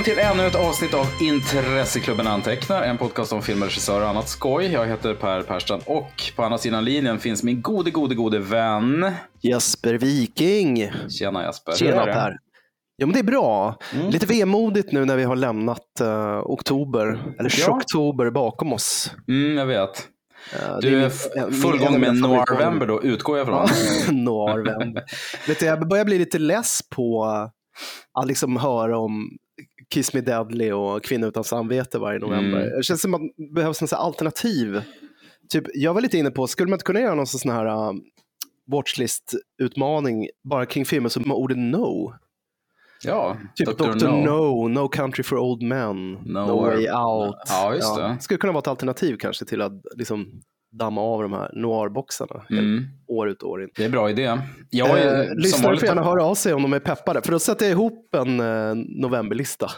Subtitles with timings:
[0.00, 4.28] Välkommen till ännu ett avsnitt av Intresseklubben Antecknar, en podcast om film, regissör och annat
[4.28, 4.66] skoj.
[4.72, 9.12] Jag heter Per Persson och på andra sidan linjen finns min gode, gode, gode vän.
[9.40, 10.90] Jesper Viking.
[11.08, 11.72] Tjena Jesper.
[11.72, 12.38] Tjena Per.
[12.96, 13.78] Ja men det är bra.
[13.94, 14.10] Mm.
[14.10, 17.76] Lite vemodigt nu när vi har lämnat uh, oktober, eller ja.
[17.76, 19.14] oktober bakom oss.
[19.28, 20.08] Mm, jag vet.
[20.54, 21.10] Uh, du är
[21.50, 23.68] full gång med Noirvember då, utgår jag från.
[24.24, 25.02] Noirvember.
[25.48, 27.24] vet du, jag börjar bli lite less på
[28.20, 29.30] att liksom höra om
[29.90, 32.60] Kiss Me Deadly och Kvinna utan samvete varje november.
[32.60, 32.76] Mm.
[32.76, 34.82] Det känns som att det behövs en alternativ.
[35.48, 37.92] Typ, jag var lite inne på, skulle man inte kunna göra någon sån här uh,
[38.66, 42.14] watchlist-utmaning bara kring filmer som har ordet no?
[43.02, 43.84] Ja, typ Dr.
[43.84, 44.06] Dr.
[44.06, 44.24] No.
[44.24, 47.36] no, No Country for Old Men, No, no Way Out.
[47.48, 48.08] Ja, just ja.
[48.08, 48.22] det.
[48.22, 52.84] Skulle kunna vara ett alternativ kanske till att liksom damma av de här noir-boxarna mm.
[53.06, 53.70] år ut och år in.
[53.76, 54.38] Det är en bra idé.
[54.70, 57.38] Jag är, eh, lyssnare får gärna höra av sig om de är peppade, för då
[57.38, 59.70] sätter jag ihop en eh, novemberlista.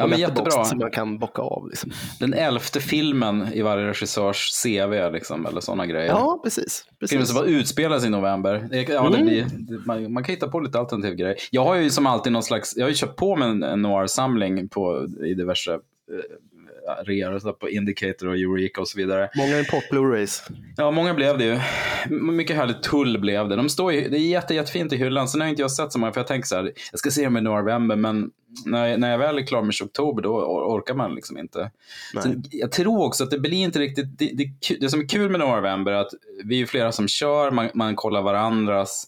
[0.00, 0.64] Ja, men jättebra.
[0.64, 1.68] Som man kan bocka av.
[1.68, 1.90] Liksom.
[2.20, 6.08] Den elfte filmen i varje regissörs CV, liksom, eller sådana grejer.
[6.08, 6.86] Ja, precis.
[7.00, 7.10] precis.
[7.10, 8.68] Filmen som var utspelas i november.
[8.88, 9.26] Ja, mm.
[9.26, 9.46] blir,
[9.86, 11.36] man, man, kan hitta på lite alternativ grejer.
[11.50, 13.82] Jag har ju som alltid någon slags, jag har ju köpt på mig en, en
[13.82, 15.78] noir-samling på, i diverse
[17.04, 19.30] reor på Indicator och Eureka och så vidare.
[19.36, 20.50] Många import Blu-rays.
[20.76, 21.58] Ja, många blev det ju.
[22.16, 23.56] Mycket härligt tull blev det.
[23.56, 25.28] De står ju, det är jätte, jättefint i hyllan.
[25.28, 27.10] Sen har jag inte jag sett så många, för jag tänker så här, jag ska
[27.10, 28.30] se dem i november, men
[28.66, 30.30] när jag, när jag väl är klar med oktober, då
[30.74, 31.70] orkar man liksom inte.
[32.22, 35.30] Sen, jag tror också att det blir inte riktigt, det, det, det som är kul
[35.30, 36.10] med november är att
[36.44, 39.06] vi är flera som kör, man, man kollar varandras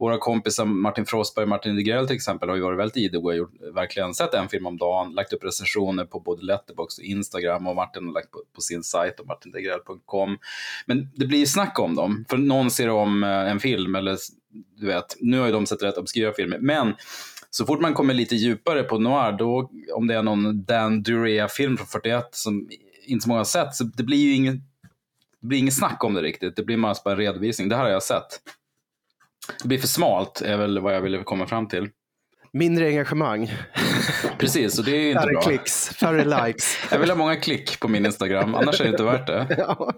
[0.00, 3.36] våra kompisar Martin Frostberg och Martin Degrell till exempel har ju varit väldigt idoga och
[3.36, 7.66] gjort, verkligen sett en film om dagen, lagt upp recensioner på både Letterboxd och Instagram
[7.66, 10.38] och Martin har lagt på, på sin sajt och martindegrell.com.
[10.86, 14.16] Men det blir ju snack om dem, för någon ser om eh, en film eller
[14.76, 16.94] du vet, nu har ju de sett rätt obskyra filmer, men
[17.50, 21.76] så fort man kommer lite djupare på noir, då, om det är någon Dan Durea-film
[21.76, 22.68] från 41 som
[23.06, 24.54] inte så många har sett, så det blir ju inget,
[25.40, 26.56] det blir inget snack om det riktigt.
[26.56, 27.68] Det blir mest bara en redovisning.
[27.68, 28.40] Det här har jag sett.
[29.62, 31.88] Det blir för smalt, är väl vad jag ville komma fram till.
[32.52, 33.52] Mindre engagemang.
[34.38, 35.42] Precis, och det är inte färre bra.
[35.42, 36.78] Färre klicks, färre likes.
[36.90, 39.46] jag vill ha många klick på min Instagram, annars är det inte värt det.
[39.58, 39.92] ja.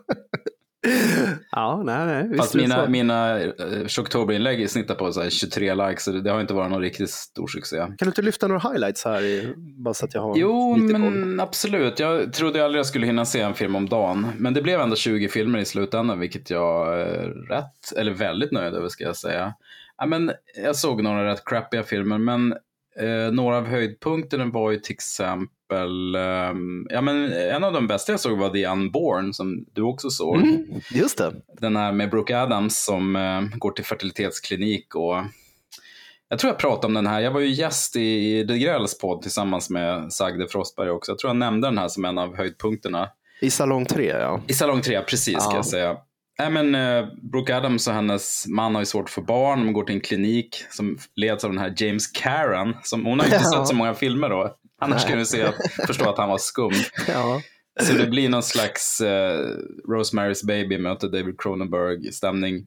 [1.50, 2.38] ja, nej, nej.
[2.38, 3.52] Fast mina, mina uh,
[4.00, 7.76] oktoberinlägg snittar på så 23 likes, så det har inte varit någon riktigt stor succé.
[7.76, 9.22] Kan du inte lyfta några highlights här?
[9.22, 11.40] I, bara så att jag har jo, men koll.
[11.40, 11.98] absolut.
[11.98, 14.26] Jag trodde aldrig jag skulle hinna se en film om dagen.
[14.38, 18.74] Men det blev ändå 20 filmer i slutändan, vilket jag är rätt, eller väldigt nöjd
[18.74, 19.54] över ska jag säga.
[19.98, 20.32] Ja, men
[20.64, 22.54] jag såg några rätt crappiga filmer, men
[23.00, 28.12] eh, några av höjdpunkterna var ju till exempel um, ja men en av de bästa
[28.12, 30.36] jag såg var The Unborn som du också såg.
[30.36, 31.32] Mm, just det.
[31.60, 35.16] Den här med Brooke Adams som uh, går till fertilitetsklinik och
[36.32, 39.22] jag tror jag pratade om den här, jag var ju gäst i De Grälls podd
[39.22, 41.12] tillsammans med Sagde Frostberg också.
[41.12, 43.08] Jag tror jag nämnde den här som en av höjdpunkterna.
[43.40, 44.40] I salong 3 ja.
[44.46, 45.40] I salong 3, precis ja.
[45.40, 45.96] ska jag säga.
[46.42, 49.64] Nej, men, uh, Brooke Adams och hennes man har ju svårt för barn.
[49.64, 52.76] De går till en klinik som leds av den här James Caron.
[52.82, 54.56] Som, hon har ju inte sett så många filmer då.
[54.80, 55.54] Annars skulle du se att,
[55.86, 56.72] förstå att han var skum.
[57.08, 57.42] Ja.
[57.80, 59.06] Så det blir någon slags uh,
[59.88, 62.66] Rosemary's Baby möter David Cronenberg-stämning.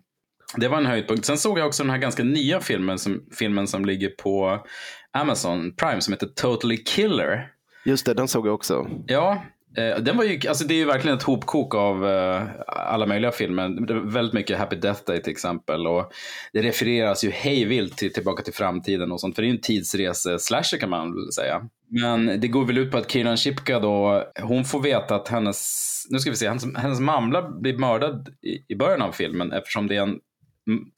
[0.58, 1.26] Det var en höjdpunkt.
[1.26, 4.66] Sen såg jag också den här ganska nya filmen som, filmen som ligger på
[5.14, 7.52] Amazon Prime som heter Totally Killer.
[7.86, 8.88] Just det, den såg jag också.
[9.08, 12.44] Ja, Eh, Eh, den var ju, alltså det är ju verkligen ett hopkok av eh,
[12.68, 13.70] alla möjliga filmer.
[13.88, 15.88] Det är väldigt mycket Happy Death Day till exempel.
[15.88, 16.12] Och
[16.54, 19.36] det refereras ju hejvilt till Tillbaka till framtiden och sånt.
[19.36, 21.62] För det är ju en tidsrese-slasher kan man väl säga.
[21.90, 26.04] Men det går väl ut på att Kiran Shipka då, hon får veta att hennes,
[26.10, 29.88] nu ska vi se, hennes, hennes mamma blir mördad i, i början av filmen eftersom
[29.88, 30.20] det är en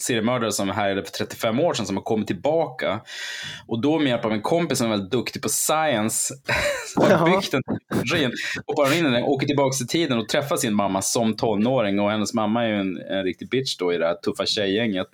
[0.01, 3.01] seriemördare som härjade för 35 år sedan som har kommit tillbaka.
[3.68, 6.33] Och då med hjälp av en kompis som är väldigt duktig på science,
[7.03, 7.61] har byggt en
[7.95, 8.31] maskin,
[8.65, 11.99] hoppar in i den, åker tillbaka till tiden och träffar sin mamma som tonåring.
[11.99, 15.07] Och hennes mamma är ju en, en riktig bitch då i det här tuffa tjejgänget.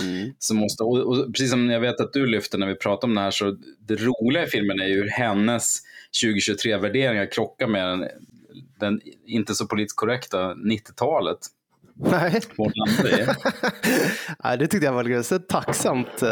[0.00, 0.32] Mm.
[0.38, 3.14] Som måste, och, och, precis som jag vet att du lyfter när vi pratar om
[3.14, 3.56] det här, så
[3.86, 5.76] det roliga i filmen är ju hur hennes
[6.24, 8.08] 2023-värderingar krockar med den,
[8.80, 11.38] den inte så politiskt korrekta 90-talet.
[12.02, 12.40] Nej.
[14.44, 16.28] Nej, det tyckte jag var ett tacksamt uh,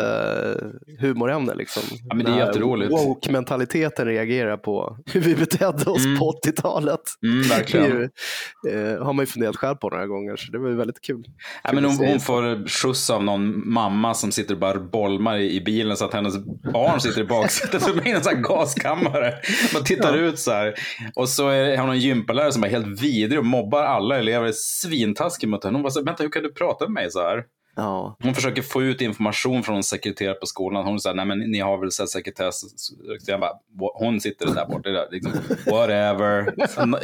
[1.00, 1.54] humorämne.
[1.54, 1.82] Liksom.
[2.08, 2.92] Ja, men det är jätteroligt.
[2.92, 6.18] Woke-mentaliteten reagerar på hur vi betedde oss mm.
[6.18, 7.00] på 80-talet.
[7.22, 7.86] Mm, verkligen.
[7.86, 8.08] Ju,
[8.72, 11.24] uh, har man ju funderat själv på några gånger, så det var ju väldigt kul.
[11.64, 15.56] Ja, men hon, hon får skjuts av någon mamma som sitter och bara bolmar i,
[15.56, 16.34] i bilen så att hennes
[16.72, 17.82] barn sitter i baksätet.
[17.82, 19.34] Så blir en sån gaskammare.
[19.74, 20.22] Man tittar ja.
[20.22, 20.74] ut så här.
[21.14, 24.52] Och så är, har hon en gympalärare som är helt vidrig och mobbar alla elever.
[24.52, 25.76] Svintaskig mot henne.
[25.76, 27.44] Hon bara så, vänta hur kan du prata med mig så här?
[27.76, 28.16] Ja.
[28.22, 30.84] Hon försöker få ut information från en sekreterare på skolan.
[30.84, 32.62] Hon säger, nej men ni har väl sekretess?
[33.26, 33.52] Jag bara,
[33.94, 34.90] hon sitter där borta.
[34.90, 35.32] Där, liksom,
[35.66, 36.54] whatever.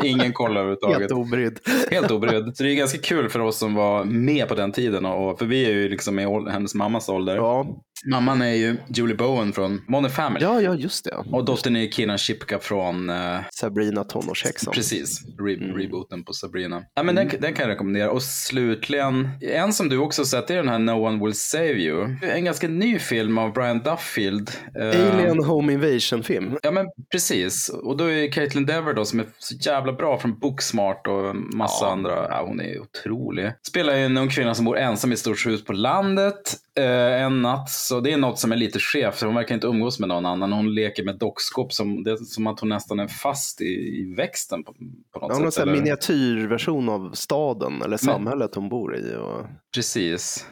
[0.05, 0.99] Ingen kollar överhuvudtaget.
[0.99, 1.59] Helt obrydd.
[1.91, 2.57] Helt obrydd.
[2.57, 5.07] Så det är ganska kul för oss som var med på den tiden.
[5.07, 7.37] Och, för vi är ju liksom i hennes mammas ålder.
[7.37, 7.67] Ja.
[8.11, 10.45] Mamman är ju Julie Bowen från Modern Family.
[10.45, 11.15] ja, ja, just det.
[11.33, 14.75] Och dottern är Kina Shipka från uh, Sabrina tonårshäxan.
[14.75, 15.77] Precis, Re Mm.
[15.77, 16.83] rebooten på Sabrina.
[16.95, 18.11] Ja, men den, den kan jag rekommendera.
[18.11, 22.17] Och slutligen, en som du också sett är den här No One Will Save You.
[22.23, 24.51] En ganska ny film av Brian Duffield.
[24.81, 26.59] Eh, Alien Home Invasion-film.
[26.63, 27.69] Ja men precis.
[27.69, 31.85] Och då är Caitlin Dever då som är så jävla bra från Booksmart och massa
[31.85, 31.93] Ja.
[31.93, 32.27] andra.
[32.31, 33.53] Ja, hon är otrolig.
[33.69, 37.23] Spelar ju en ung kvinna som bor ensam i ett stort hus på landet eh,
[37.23, 37.71] en natt.
[37.71, 39.21] Så det är något som är lite skevt.
[39.23, 40.53] Hon verkar inte umgås med någon annan.
[40.53, 44.65] Hon leker med dockskåp som, det som att hon nästan är fast i, i växten
[44.65, 45.55] på, på något Ja, sätt.
[45.55, 45.83] sån här eller?
[45.83, 49.15] miniatyrversion av staden eller samhället hon bor i.
[49.17, 50.47] Och, Precis.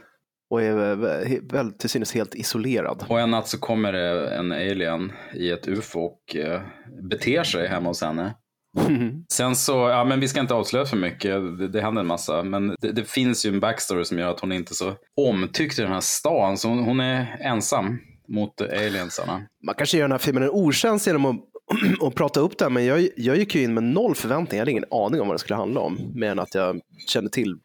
[0.50, 3.04] och är vä- väl till synes helt isolerad.
[3.08, 6.60] Och en natt så kommer det en alien i ett ufo och eh,
[7.10, 8.34] beter sig hemma hos henne.
[9.32, 12.42] Sen så, ja men vi ska inte avslöja för mycket, det, det händer en massa.
[12.42, 15.78] Men det, det finns ju en backstory som gör att hon inte är så omtyckt
[15.78, 16.58] i den här stan.
[16.58, 17.98] Så hon, hon är ensam
[18.28, 19.42] mot aliensarna.
[19.62, 21.36] Man kanske gör den här filmen en otjänst genom att,
[22.02, 24.54] att prata upp det här, men jag, jag gick ju in med noll förväntningar.
[24.54, 27.30] Jag hade ingen aning om vad det skulle handla om, mer än att jag kände
[27.30, 27.58] till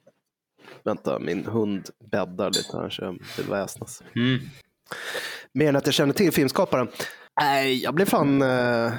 [0.87, 4.03] Vänta, min hund bäddar lite här så vill väsnas.
[4.15, 4.39] Mm.
[5.51, 6.87] Mer än att jag kände till filmskaparen.
[7.41, 8.41] Nej, jag blev fan...
[8.41, 8.93] Eh,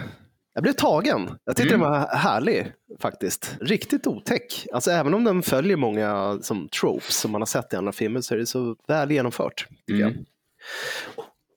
[0.59, 1.31] jag blev tagen.
[1.45, 1.91] Jag tyckte Mm.
[1.91, 3.57] den var härlig faktiskt.
[3.61, 4.67] Riktigt otäck.
[4.73, 8.21] Alltså även om den följer många som tropes som man har sett i andra filmer
[8.21, 9.67] så är det så väl genomfört.
[9.87, 10.15] Tycker Mm.
[10.15, 10.25] jag.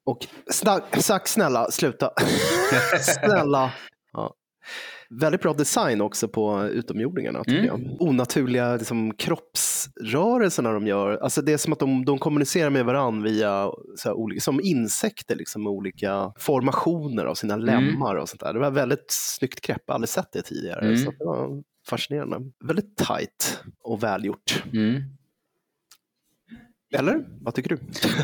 [0.06, 2.12] Och snack, snälla, sluta.
[3.01, 3.71] snälla.
[5.19, 7.44] Väldigt bra design också på utomjordingarna.
[7.44, 7.84] Tycker Mm.
[7.90, 8.02] jag.
[8.02, 11.18] Onaturliga liksom, kroppsrörelser de gör.
[11.18, 14.60] Alltså, det är som att de, de kommunicerar med varandra via så här, olika, som
[14.63, 18.16] insekter liksom, med olika formationer av sina lemmar.
[18.16, 18.54] och sånt där.
[18.54, 19.81] Det var väldigt snyggt grepp.
[19.86, 20.86] Jag har aldrig sett det tidigare.
[20.86, 20.98] Mm.
[20.98, 22.38] Så det var fascinerande.
[22.68, 24.63] Väldigt tight och välgjort.
[24.74, 25.02] Mm.
[26.94, 27.25] Eller?
[27.42, 27.78] Vad tycker du?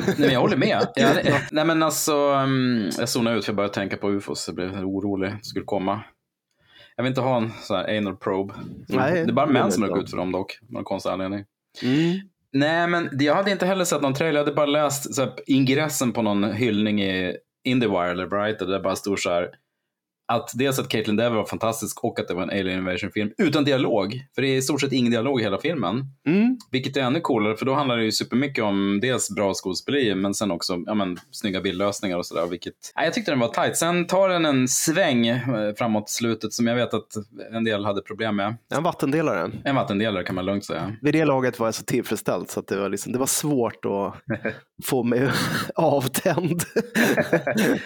[0.07, 0.88] Nej, men jag håller med.
[0.95, 1.16] Jag,
[1.51, 4.48] nej men alltså, um, jag zonade ut för jag började tänka på ufos.
[4.48, 6.04] Jag blev orolig att det skulle komma.
[6.97, 8.53] Jag vill inte ha en sån här anal probe.
[8.89, 10.59] Nej, det är bara män som råkar ut för dem dock.
[10.61, 11.45] Av någon konstig anledning.
[11.83, 12.19] Mm.
[12.51, 14.39] Nej, men jag hade inte heller sett någon trailer.
[14.39, 18.59] Jag hade bara läst så här, ingressen på någon hyllning i Indiewire eller Bright.
[18.59, 19.49] Där det bara stod så här.
[20.27, 23.63] Att dels att Caitlin Dever var fantastisk och att det var en Alien Invasion-film utan
[23.63, 24.21] dialog.
[24.35, 26.06] För det är i stort sett ingen dialog i hela filmen.
[26.27, 26.57] Mm.
[26.71, 30.33] Vilket är ännu coolare, för då handlar det ju supermycket om dels bra skådespeleri, men
[30.33, 32.47] sen också ja, men, snygga bildlösningar och sådär.
[32.47, 32.74] Vilket...
[32.95, 33.77] Ja, jag tyckte den var tight.
[33.77, 35.39] Sen tar den en sväng eh,
[35.77, 37.07] framåt slutet som jag vet att
[37.53, 38.57] en del hade problem med.
[38.75, 39.51] En vattendelare.
[39.65, 40.95] En vattendelare kan man lugnt säga.
[41.01, 43.85] Vid det laget var jag så tillfredsställd så att det var, liksom, det var svårt
[43.85, 44.15] att
[44.85, 45.29] få mig
[45.75, 46.62] avtänd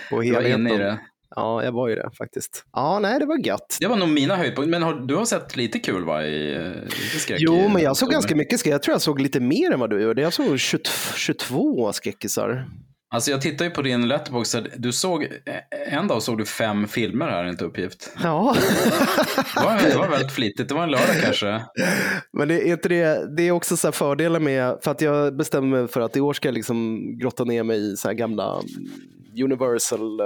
[0.09, 0.61] på Du var helheten.
[0.67, 0.99] inne i det.
[1.35, 2.65] Ja, jag var ju det faktiskt.
[2.73, 3.77] Ja, nej, det var gött.
[3.79, 4.71] Det var nog mina höjdpunkter.
[4.71, 6.23] Men har, du har sett lite kul va?
[6.25, 8.73] I, eh, lite skräck Jo, i- men jag såg ganska mycket skräck.
[8.73, 10.21] Jag tror jag såg lite mer än vad du gjorde.
[10.21, 12.65] Jag såg 22, 22 skräckisar.
[13.13, 14.55] Alltså jag tittar ju på din letterbox.
[14.77, 18.11] Du såg, eh, en dag såg du fem filmer här, inte uppgift.
[18.23, 18.55] Ja,
[19.55, 20.69] Det var, det var väldigt flitigt.
[20.69, 21.61] Det var en lördag kanske.
[22.33, 23.35] men det är inte det.
[23.38, 26.21] Det är också så här fördelar med, för att jag bestämde mig för att i
[26.21, 28.61] år ska jag liksom grotta ner mig i så här gamla
[29.43, 30.25] Universal eh,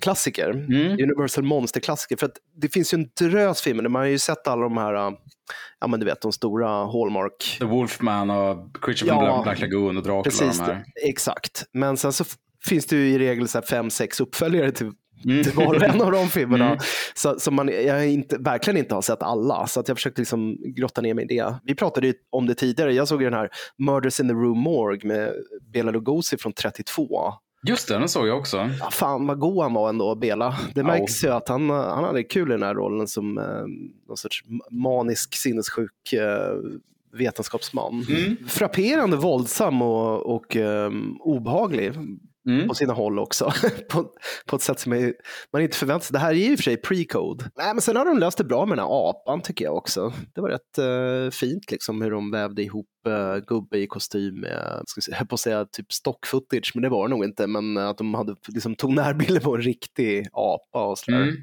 [0.00, 0.50] klassiker.
[0.50, 0.92] Mm.
[0.92, 2.16] Universal monsterklassiker.
[2.16, 3.88] För det finns ju en drös filmer.
[3.88, 4.94] Man har ju sett alla de här,
[5.80, 7.56] ja men du vet de stora Hallmark.
[7.58, 10.22] The Wolfman och Creature from Ja, Black Lagoon och Dracula.
[10.22, 10.76] Precis, de
[11.08, 11.64] exakt.
[11.72, 12.24] Men sen så
[12.64, 14.92] finns det ju i regel så fem, sex uppföljare till,
[15.24, 15.44] Mm.
[15.44, 16.66] till var en av de filmerna.
[16.66, 16.78] Mm.
[17.14, 19.66] Så, så man, jag inte, verkligen inte har sett alla.
[19.66, 21.54] Så att jag försökte liksom grotta ner mig i det.
[21.64, 22.94] Vi pratade ju om det tidigare.
[22.94, 25.32] Jag såg ju den här Murders in the Room Morgue med
[25.72, 27.32] Bela Lugosi från 32.
[27.62, 28.70] Just det, den såg jag också.
[28.80, 30.58] Ja, fan vad god han var ändå, Bela.
[30.74, 33.44] Det märks ju att han, han hade kul i den här rollen som eh,
[34.08, 36.54] någon sorts manisk, sinnessjuk eh,
[37.12, 38.06] vetenskapsman.
[38.08, 38.36] Mm.
[38.48, 41.92] Frapperande våldsam och, och eh, obehaglig
[42.48, 42.68] Mm.
[42.68, 43.52] på sina håll också.
[43.90, 44.10] på,
[44.46, 45.14] på ett sätt som är,
[45.52, 46.12] man inte förväntar sig.
[46.12, 47.44] Det här är ju i och för sig pre-code.
[47.56, 50.12] Nej, men sen har de löst det bra med den här apan tycker jag också.
[50.34, 54.82] Det var rätt eh, fint liksom hur de vävde ihop uh, gubbe i kostym med,
[54.86, 57.46] ska jag på att säga typ stock footage, men det var det nog inte.
[57.46, 61.22] Men att de hade, liksom, tog närbilder på en riktig apa och sådär.
[61.22, 61.34] Mm.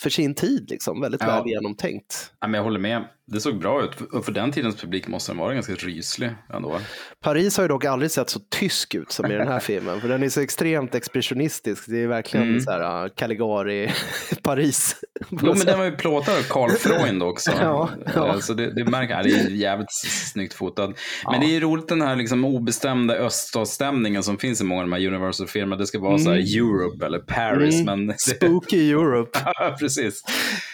[0.00, 1.00] för sin tid, liksom.
[1.00, 1.26] väldigt Ja.
[1.26, 2.32] väl genomtänkt.
[2.40, 3.04] Ja, men jag håller med.
[3.32, 4.00] Det såg bra ut.
[4.12, 6.80] Och för den tidens publik måste den vara ganska ryslig ändå.
[7.24, 10.08] Paris har ju dock aldrig sett så tysk ut som i den här filmen, för
[10.08, 11.84] den är så extremt expressionistisk.
[11.86, 12.60] Det är verkligen Mm.
[12.60, 13.90] så här Caligari
[14.42, 14.96] Paris.
[15.30, 17.50] Jo, men den var ju plåtad av Carl Freund också.
[17.60, 18.28] Ja, ja.
[18.28, 19.92] Eh, Så det, det märker ja, det är jävligt
[20.32, 20.94] snyggt fotad.
[21.30, 24.92] Men det är roligt den här liksom obestämda öststatsstämningen som finns i många av de
[24.96, 25.76] här Universal-filmerna.
[25.76, 28.06] Det ska vara så här Europe eller Paris, Mm.
[28.06, 28.18] men...
[28.18, 29.38] Spooky Europe.
[29.44, 30.22] Ja, precis.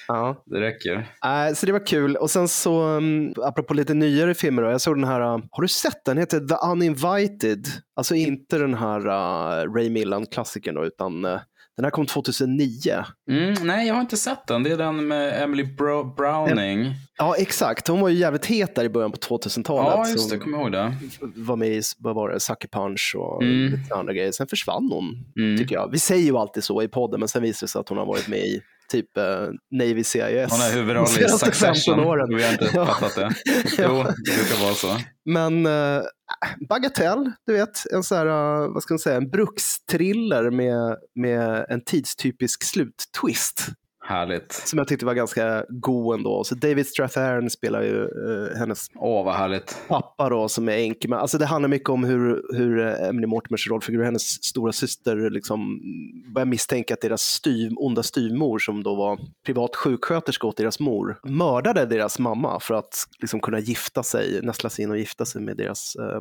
[0.09, 0.43] Ja.
[0.47, 0.95] Det räcker.
[1.25, 2.17] Äh, så det var kul.
[2.17, 5.63] Och sen så, um, apropå lite nyare filmer, då, jag såg den här, uh, har
[5.63, 6.17] du sett den?
[6.17, 7.67] Den heter The Uninvited.
[7.97, 11.39] Alltså inte den här uh, Ray Milland-klassikern då, utan uh,
[11.77, 13.05] den här kom 2009.
[13.31, 14.63] Mm, nej, jag har inte sett den.
[14.63, 16.95] Det är den med Emily Bro- Browning.
[17.19, 17.89] Ja, exakt.
[17.89, 19.93] Hon var ju jävligt het där i början på 2000-talet.
[19.97, 20.39] Ja, just det.
[20.39, 20.95] Kommer ihåg det.
[21.21, 23.73] var med i, vad var det, Sucker Punch och Mm.
[23.73, 24.33] lite andra grejer.
[24.33, 25.59] Sen försvann hon, Mm.
[25.59, 25.91] tycker jag.
[25.93, 28.07] Vi säger ju alltid så i podden, men sen visar det sig att hon har
[28.07, 28.61] varit med i
[28.93, 29.25] typ uh,
[29.71, 30.51] Navy CIS.
[30.51, 31.75] Hon är huvudroll i Succession.
[31.75, 32.37] 15 åren.
[32.37, 32.87] Vi har inte Ja.
[32.87, 33.31] fattat det.
[33.79, 34.97] Jo, det brukar vara så.
[35.25, 36.03] Men äh,
[36.69, 41.67] bagatell, du vet, en så här, äh, vad ska man säga, en brukstriller med, med
[41.69, 43.67] en tidstypisk sluttwist.
[44.05, 44.53] Härligt.
[44.53, 46.45] Som jag tyckte var ganska god ändå.
[46.45, 49.77] Så David Strathairn spelar ju äh, hennes Åh, vad härligt.
[49.89, 51.19] pappa då som är enkeman.
[51.19, 55.81] Alltså det handlar mycket om hur, hur eh, Emily Mortimers rollfigur, hennes stora syster liksom
[56.35, 61.21] börjar misstänka att deras styv, onda styvmor som då var privat sjuksköterska åt deras mor
[61.25, 65.43] mördade deras mamma för att liksom kunna gifta sig, nästla sig in och gifta sig
[65.43, 66.21] med deras eh,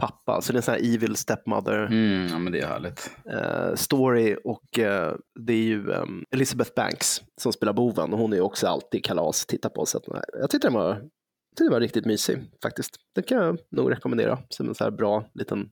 [0.00, 0.40] pappa.
[0.42, 3.10] Så det är en sån här evil stepmother Mm, ja, men det är härligt.
[3.32, 8.32] eh, story och eh, det är ju ehm, Elizabeth Banks som spelar boven och hon
[8.32, 9.86] är ju också alltid kalas att titta på.
[9.86, 10.04] Så att,
[10.40, 12.90] jag tyckte den var, tyckte den var riktigt mysig faktiskt.
[13.14, 15.68] Den kan jag nog rekommendera som en så här bra liten,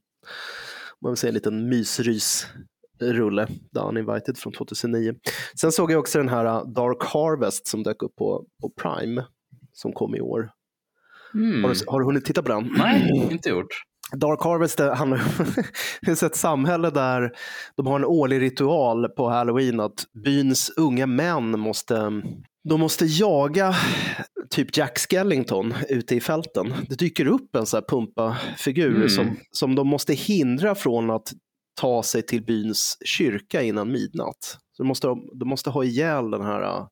[1.02, 2.46] man vill säga en liten mysrys
[3.00, 5.14] rulle, The Uninvited från 2009.
[5.60, 9.24] Sen såg jag också den här uh, Dark Harvest som dök upp på, på Prime
[9.72, 10.50] som kom i år.
[11.34, 11.64] Mm.
[11.64, 12.74] Har, du, har du hunnit titta på den?
[12.78, 13.66] Nej, inte gjort.
[14.16, 15.18] Dark Harvest handlar
[16.06, 17.32] är ett samhälle där
[17.76, 22.22] de har en årlig ritual på halloween att byns unga män måste
[22.68, 23.74] de måste jaga
[24.50, 26.74] typ Jack Skellington ute i fälten.
[26.88, 29.08] Det dyker upp en så här pumpa-figur Mm.
[29.08, 31.32] som, som de måste hindra från att
[31.80, 34.58] ta sig till byns kyrka innan midnatt.
[34.76, 35.08] Så de måste,
[35.40, 36.86] de måste ha ihjäl den här uh,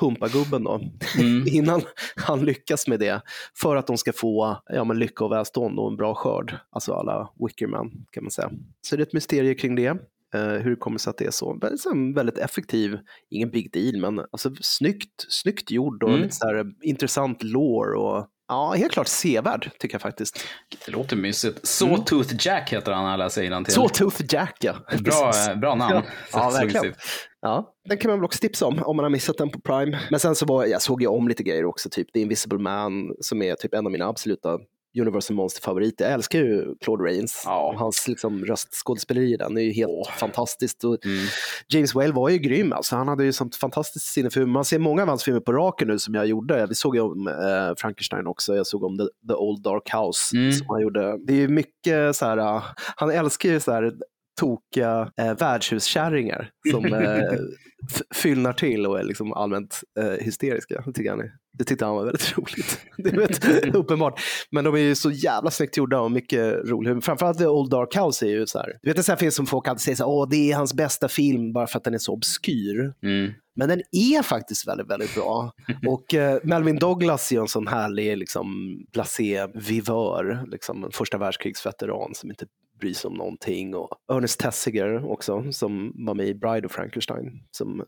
[0.00, 0.80] pumpagubben då
[1.18, 1.44] Mm.
[1.48, 1.82] innan
[2.16, 3.22] han lyckas med det
[3.60, 6.56] för att de ska få ja, men lycka och välstånd och en bra skörd.
[6.70, 8.50] Alltså alla Wickerman kan man säga.
[8.80, 9.86] Så det är ett mysterium kring det.
[10.34, 11.58] eh, hur det kommer sig att det är så.
[11.62, 12.98] Är en väldigt effektiv,
[13.30, 16.22] ingen big deal, men alltså snyggt, snyggt gjord och Mm.
[16.22, 20.40] lite så här, intressant lore och ja, helt klart sevärd tycker jag faktiskt.
[20.86, 21.66] Det låter mysigt.
[21.66, 23.74] Sawtooth Jack heter han, alla säger till.
[23.74, 24.74] Så Tooth Jack ja.
[25.00, 25.94] Bra, bra namn.
[25.94, 26.02] Ja,
[26.32, 26.94] ja, verkligen.
[27.42, 29.98] Ja, den kan man väl också tipsa om om man har missat den på Prime.
[30.10, 33.14] Men sen så var, jag såg jag om lite grejer också, typ The Invisible Man
[33.20, 34.58] som är typ en av mina absoluta
[35.00, 36.04] Universal Monster-favoriter.
[36.04, 37.42] Jag älskar ju Claude Rains.
[37.46, 37.74] Ja.
[37.78, 40.10] Hans liksom, röstskådespeleri i den är ju helt Åh.
[40.10, 40.84] fantastiskt.
[40.84, 41.26] Och Mm.
[41.68, 42.96] James Whale var ju grym, alltså.
[42.96, 45.88] han hade ju sånt fantastiskt sinne för Man ser många av hans filmer på raken
[45.88, 46.66] nu som jag gjorde.
[46.66, 47.34] Vi såg ju om eh,
[47.78, 50.52] Frankenstein också, jag såg om The, The Old Dark House Mm.
[50.52, 51.18] som han gjorde.
[51.26, 52.62] Det är ju mycket så här, uh,
[52.96, 53.92] han älskar ju så här
[54.40, 57.22] tokiga eh, värdshuskärringar som eh,
[58.14, 60.82] fyllnar till och är liksom allmänt eh, hysteriska.
[60.86, 62.80] Det, tycker han det tyckte han var väldigt roligt.
[62.96, 64.20] Det är vet, uppenbart.
[64.50, 67.04] Men de är ju så jävla snyggt gjorda och mycket roligt.
[67.04, 68.78] Framförallt The Old Dark House är ju så här.
[68.82, 70.56] Du vet en sån här film som folk alltid säger så här, åh det är
[70.56, 72.92] hans bästa film bara för att den är så obskyr.
[73.02, 73.32] Mm.
[73.56, 75.52] Men den är faktiskt väldigt, väldigt bra.
[75.86, 81.18] Och eh, Melvin Douglas är ju en sån härlig liksom, blasé vivör, liksom en första
[81.18, 82.46] världskrigsveteran som inte
[82.80, 83.74] bryr sig om någonting.
[83.74, 87.84] Och Ernest Tessiger också, som var med i Bride of Frankenstein, som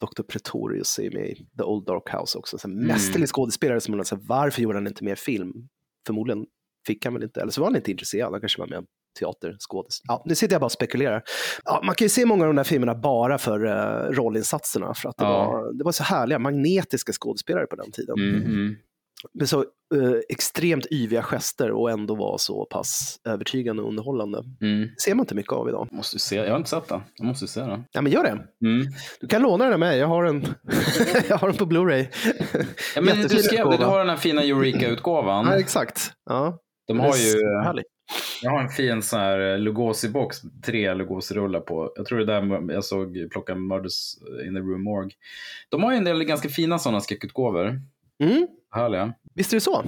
[0.00, 0.22] Dr.
[0.22, 2.58] Pretorius är med i The Old Dark House också.
[2.58, 2.86] Så Mm.
[2.86, 5.52] mästerlig skådespelare som man här, varför gjorde han inte mer film?
[6.06, 6.46] Förmodligen
[6.86, 8.84] fick han väl inte, eller så var han inte intresserad, han kanske var med
[9.18, 10.00] teater, skådis.
[10.08, 11.22] Ja, nu sitter jag bara och spekulerar.
[11.64, 15.08] Ja, man kan ju se många av de där filmerna bara för uh, rollinsatserna, för
[15.08, 15.46] att det, Ja.
[15.50, 18.14] var, det var så härliga, magnetiska skådespelare på den tiden.
[18.18, 18.76] Mm, mm.
[19.34, 19.60] Med så
[19.94, 24.44] eh, extremt yviga gester och ändå var så pass övertygande och underhållande.
[24.60, 24.80] Mm.
[24.80, 25.88] Det ser man inte mycket av idag.
[25.90, 26.36] Måste se.
[26.36, 27.00] Jag har inte sett den.
[27.16, 27.84] Jag måste se den.
[27.92, 28.66] Ja, men gör det.
[28.66, 28.86] Mm.
[29.20, 30.44] Du kan låna den mig, jag har den,
[31.28, 32.06] jag har den på Blu-ray.
[32.94, 35.46] Ja, men du skrev det, du har den här fina Eureka-utgåvan.
[35.46, 36.12] Ja, exakt.
[36.24, 36.58] Ja.
[36.86, 37.86] De har ju, Härligt.
[38.42, 41.92] jag har en fin sån här Lugosi-box, tre Lugosi-rullar på.
[41.96, 45.12] Jag tror det där jag såg plocka Murders in the Room Morgue.
[45.68, 47.80] De har ju en del ganska fina sådana skräckutgåvor.
[48.22, 48.46] Mm.
[48.72, 49.12] Härliga.
[49.34, 49.84] Visst är det så.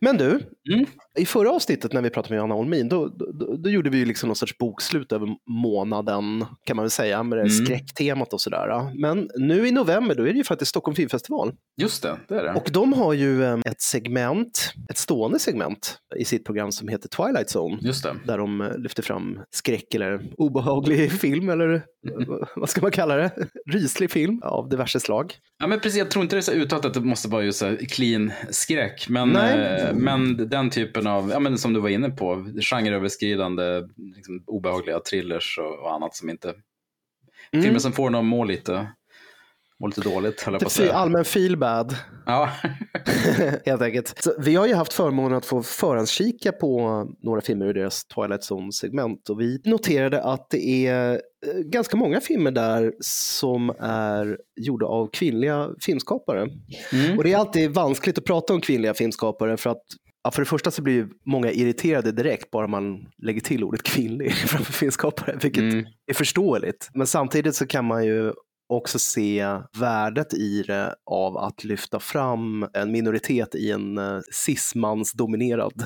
[0.00, 0.40] Men du,
[0.72, 0.86] Mm.
[1.18, 4.04] i förra avsnittet när vi pratade med Johanna Holmin, då, då, då gjorde vi ju
[4.04, 5.28] liksom någon sorts bokslut över
[5.66, 7.50] månaden, kan man väl säga, med det Mm.
[7.66, 9.00] skräcktemat och sådär.
[9.00, 11.52] Men nu i november, då är det ju faktiskt Stockholm Filmfestival.
[11.80, 12.52] Just det, det är det.
[12.54, 17.08] Och de har ju eh, ett segment, ett stående segment i sitt program som heter
[17.08, 17.78] Twilight Zone.
[17.80, 18.14] Just det.
[18.26, 21.82] Där de eh, lyfter fram skräck eller obehaglig film eller eh,
[22.56, 23.30] vad ska man kalla det?
[23.72, 25.34] Ryslig film av diverse slag.
[25.58, 27.58] Ja, men precis, jag tror inte det är så uttalat att det måste vara just
[27.58, 27.78] så här
[28.12, 29.08] clean skräck.
[29.08, 29.58] Men, Nej.
[29.58, 35.00] eh, men den typen av, ja, men som du var inne på, genreöverskridande, liksom, obehagliga
[35.00, 36.54] thrillers och, och annat som inte...
[37.52, 37.62] Mm.
[37.64, 38.86] Filmer som får någon må lite,
[39.82, 40.92] må lite dåligt, höll jag på att säga.
[40.92, 41.96] allmän feel bad.
[42.26, 42.50] Ja.
[43.66, 44.14] Helt enkelt.
[44.24, 48.40] Så vi har ju haft förmånen att få förhandskika på några filmer ur deras Twilight
[48.50, 54.86] Zone-segment och vi noterade att det är eh, ganska många filmer där som är gjorda
[54.86, 56.48] av kvinnliga filmskapare.
[56.92, 57.18] Mm.
[57.18, 59.82] Och det är alltid vanskligt att prata om kvinnliga filmskapare för att
[60.24, 64.32] Ja, för det första så blir många irriterade direkt bara man lägger till ordet kvinnlig
[64.46, 65.84] framför filmskapare, vilket Mm.
[66.10, 66.88] är förståeligt.
[66.94, 68.32] Men samtidigt så kan man ju
[68.76, 69.46] också se
[69.78, 75.84] värdet i det av att lyfta fram en minoritet i en uh, cismansdominerad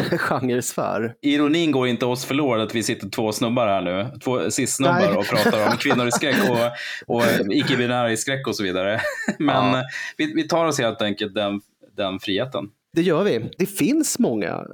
[0.18, 1.14] genresfär.
[1.22, 5.24] Ironin går inte oss förlorad att vi sitter två snubbar här nu, två cis-snubbar och
[5.26, 7.22] pratar om kvinnor i skräck och, och
[7.52, 9.00] icke-binära i skräck och så vidare.
[9.38, 9.78] Men Ja.
[9.78, 9.84] eh,
[10.16, 11.60] vi, vi tar oss helt enkelt den,
[11.96, 12.64] den friheten.
[12.92, 13.50] Det gör vi.
[13.58, 14.64] Det finns många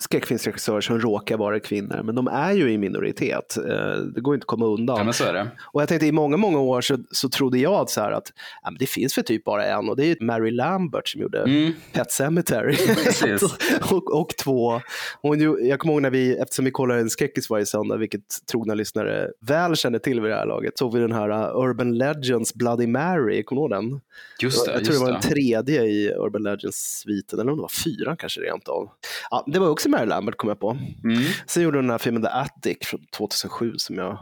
[0.00, 3.56] skräckfilmsregissörer som råkar vara kvinnor, men de är ju i minoritet.
[3.56, 5.12] Eh, Det går inte att komma undan.
[5.20, 5.46] Ja.
[5.72, 8.70] Och jag tänkte i många, många år så, så trodde jag att, så att ja,
[8.78, 11.72] det finns för typ bara en och det är ju Mary Lambert som gjorde Mm.
[11.92, 12.76] Pet Sematary.
[13.90, 14.80] Och, och två.
[15.22, 18.74] Hon, jag kommer ihåg när vi, eftersom vi kollar en skräckis varje söndag, vilket trogna
[18.74, 22.54] lyssnare väl känner till vid det här laget, såg vi den här uh, Urban Legends
[22.54, 24.00] Bloody Mary, kommer du ihåg den?
[24.40, 24.72] Just det.
[24.72, 28.16] jag tror just det var den tredje i Urban Legends-sviten, eller om det var fyran
[28.16, 28.88] kanske rent av.
[29.30, 30.70] Ja, det var också Mary Lambert kom jag på.
[31.04, 31.22] Mm.
[31.46, 34.18] Sen gjorde hon den här filmen The Attic från 2007 som jag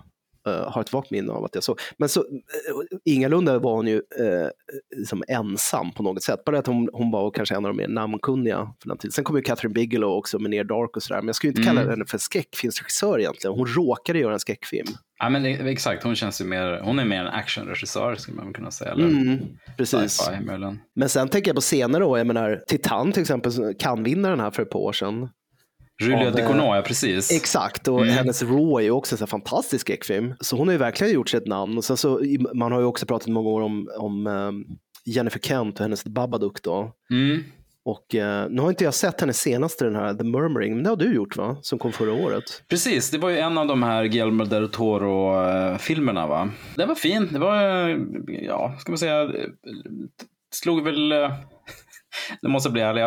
[0.46, 1.80] eh, har ett vagt minne av att jag såg.
[1.96, 2.26] Men så, uh,
[3.04, 4.48] ingalunda var hon ju uh,
[4.96, 6.44] liksom ensam på något sätt.
[6.44, 9.12] Bara att hon, hon var kanske en av de mer namnkunniga för den tiden.
[9.12, 11.20] Sen kom ju Catherine Bigelow också med Near Dark och sådär.
[11.20, 11.90] Men jag skulle inte kalla Mm.
[11.90, 13.56] henne för skräckfilmsregissör egentligen.
[13.56, 14.88] Hon råkade göra en skräckfilm.
[15.18, 18.70] Ja, men exakt, hon känns ju mer, hon är mer en actionregissör skulle man kunna
[18.70, 18.92] säga.
[18.92, 19.38] Eller Mm,
[19.76, 20.30] precis.
[20.94, 24.50] Men sen tänker jag på senare år, jag menar Titan till exempel, kan vinnaren här
[24.50, 25.28] för ett par år sedan.
[26.00, 27.30] Julia Av, Ducournau, ja precis.
[27.32, 28.14] Exakt, och Mm.
[28.14, 30.34] hennes Raw är ju också en fantastisk skräckfilm.
[30.40, 31.76] Så hon har ju verkligen gjort sig ett namn.
[31.78, 32.20] Och sen så,
[32.54, 34.64] man har ju också pratat många år om, om ehm,
[35.04, 36.92] Jennifer Kent och hennes Babadook då.
[37.10, 37.42] Mm.
[37.84, 40.90] Och eh, nu har inte jag sett hennes senaste, den här The Murmuring, men det
[40.90, 41.56] har du gjort va?
[41.62, 42.62] Som kom förra året.
[42.68, 46.48] Precis, det var ju en av de här Guillermo del Toro-filmerna va.
[46.74, 49.28] Den var fin, det var, eh, ja, ska man säga, eh,
[50.54, 51.32] slog väl, eh,
[52.42, 53.02] det måste bli ärlig,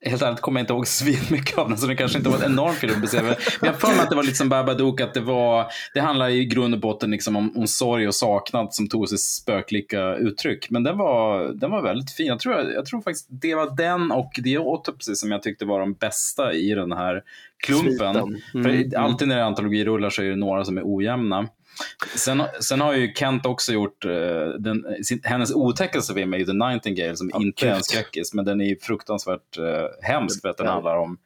[0.00, 0.86] Helt ärligt kommer jag inte ihåg
[1.30, 2.94] mycket av den, så det kanske inte var en enorm film.
[3.00, 6.00] Men jag har för mig att det var lite som Babadook, att det var, det
[6.00, 10.14] handlar i grund och botten liksom om, om sorg och saknad som tog sig spöklika
[10.14, 10.70] uttryck.
[10.70, 12.26] Men den var, den var väldigt fin.
[12.26, 15.80] Jag tror, jag tror faktiskt det var den och The Autopsy som jag tyckte var
[15.80, 17.22] de bästa i den här
[17.66, 18.16] klumpen.
[18.16, 18.90] Mm, För mm.
[18.96, 21.48] alltid när det är antologirullar så är det några som är ojämna.
[22.16, 24.10] Sen, sen har ju Kent också gjort eh,
[24.58, 28.34] den, sin, hennes otäckaste film är ju The Nightingale som Ja, inte är en skräckis
[28.34, 29.64] men den är fruktansvärt eh,
[30.08, 30.72] hemsk för att den Ja.
[30.72, 31.18] handlar om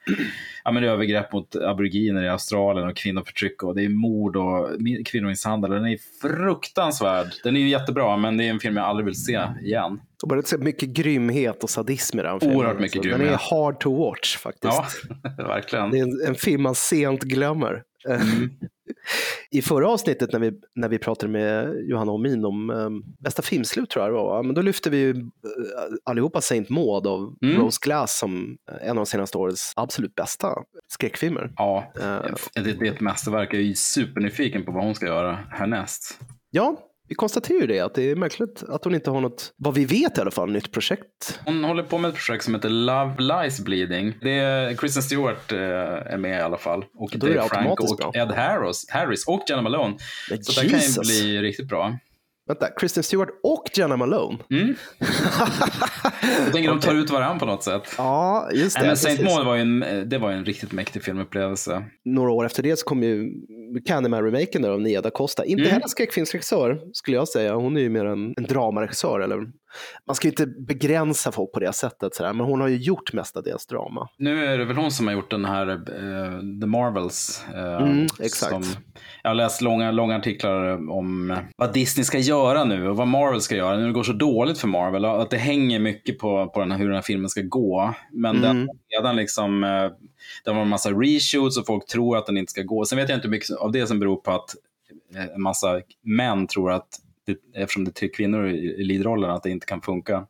[0.64, 5.04] ja, men övergrepp mot aboriginer i Australien och kvinnoförtryck och det är mord och mi-
[5.04, 5.70] kvinnomisshandel.
[5.70, 7.26] Den är fruktansvärd.
[7.44, 10.00] Den är jättebra men det är en film jag aldrig vill se igen.
[10.22, 12.56] Och bara så mycket grymhet och sadism i den filmen.
[12.56, 13.40] Oerhört mycket Så Den är grymhet.
[13.40, 14.72] hard to watch faktiskt.
[14.72, 14.86] Ja,
[15.44, 15.90] verkligen.
[15.90, 17.82] Det är en, en film man sent glömmer.
[18.08, 18.50] Mm.
[19.50, 23.90] I förra avsnittet när vi, när vi pratade med Johanna Omin om um, bästa filmslut
[23.90, 25.22] tror jag det var, men då lyfte vi ju uh,
[26.04, 27.56] allihopa Saint Maud av Mm.
[27.60, 30.54] Rose Glass som eh, en av de senaste årets absolut bästa
[30.88, 31.52] skräckfilmer.
[31.56, 33.54] Ja, Eh, det, det är ett mästerverk.
[33.54, 36.18] Jag är supernyfiken på vad hon ska göra härnäst.
[36.50, 36.76] ja,
[37.08, 39.84] vi konstaterar ju det, att det är märkligt att hon inte har något, vad vi
[39.84, 41.40] vet i alla fall, nytt projekt.
[41.44, 44.14] Hon håller på med ett projekt som heter Love Lies Bleeding.
[44.20, 46.84] Det är Kristen Stewart eh, är med i alla fall.
[46.94, 48.22] Och Då Dave automatiskt och bra.
[48.22, 49.96] Ed Harris, Harris och Jenna Malone.
[50.30, 51.08] Men Så det kan ju Jesus.
[51.08, 51.98] bli riktigt bra.
[52.46, 54.38] Vänta, Kristen Stewart och Jenna Malone?
[54.50, 54.74] Mm.
[56.44, 57.94] Jag tänker de tar ut varandra på något sätt.
[57.98, 58.80] Ja, just det.
[58.80, 59.20] Nej, men Saint.
[59.22, 61.84] Maud var ju en, det var en riktigt mäktig filmupplevelse.
[62.04, 63.32] några år efter det så kom ju
[63.80, 65.44] Candyman-remaken av Nia da Costa.
[65.44, 65.72] Inte Mm.
[65.72, 67.54] heller skräckfilmsregissör skulle jag säga.
[67.54, 69.20] Hon är ju mer en, en dramaregissör.
[69.20, 69.36] Eller,
[70.06, 73.12] man ska ju inte begränsa folk på det sättet, sådär, men hon har ju gjort
[73.12, 74.08] mestadels drama.
[74.18, 77.44] Nu är det väl hon som har gjort den här eh, The Marvels.
[77.54, 78.52] eh, Mm, exakt.
[78.52, 78.64] Som,
[79.22, 83.40] jag har läst långa, långa artiklar om vad Disney ska göra nu och vad Marvel
[83.40, 83.76] ska göra.
[83.76, 85.04] Nu det går så dåligt för Marvel.
[85.04, 87.94] Att det hänger mycket på, på den här, hur den här filmen ska gå.
[88.12, 88.68] Men den Mm.
[88.68, 89.90] har redan liksom, eh,
[90.44, 92.84] det var en massa reshoots och folk tror att den inte ska gå.
[92.84, 94.54] Sen vet jag inte hur mycket av det som beror på att
[95.14, 96.88] eh, en massa män tror att,
[97.26, 100.26] det, eftersom det är tre kvinnor i, i leadrollen, att det inte kan funka.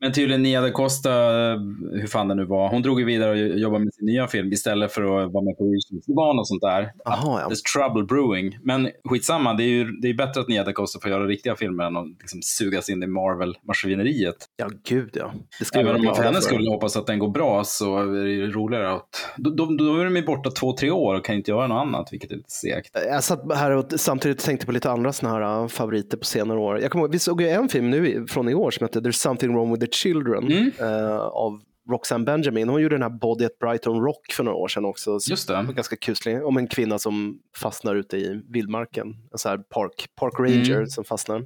[0.00, 1.58] Men tydligen Nia da Costa, eh,
[1.92, 4.52] hur fan det nu var, hon drog ju vidare och jobbade med sin nya film
[4.52, 5.64] istället för att vara med på
[6.06, 6.92] var något sånt där.
[7.04, 7.48] Jaha, ja.
[7.48, 8.58] There's trouble brewing.
[8.62, 11.56] Men skitsamma, det är ju det är bättre att Nia da Costa får göra riktiga
[11.56, 14.36] filmer än att liksom sugas in i Marvel-maskineriet.
[14.56, 15.32] ja, gud ja.
[15.58, 18.24] Det ska Även om man för hennes skull hoppas att den går bra så är
[18.24, 19.08] det ju roligare att...
[19.36, 21.80] Då, då, då är de ju borta två, tre år och kan inte göra något
[21.80, 22.90] annat, vilket är lite segt.
[23.08, 26.58] Jag satt här och samtidigt tänkte på lite andra såna här uh, favoriter på senare
[26.58, 26.80] år.
[26.80, 29.52] Jag kommer, vi såg ju en film nu från i år som heter There's something
[29.54, 30.72] wrong with the children Mm.
[30.80, 31.60] eh, av
[31.90, 32.68] Roxanne Benjamin.
[32.68, 35.20] Hon gjorde den här Body at Brighton Rock för några år sedan också.
[35.20, 35.66] Så Just det.
[35.76, 36.44] ganska kuslig.
[36.46, 39.06] Om en kvinna som fastnar ute i vildmarken.
[39.32, 40.86] En sån här park, park ranger Mm.
[40.86, 41.44] som fastnar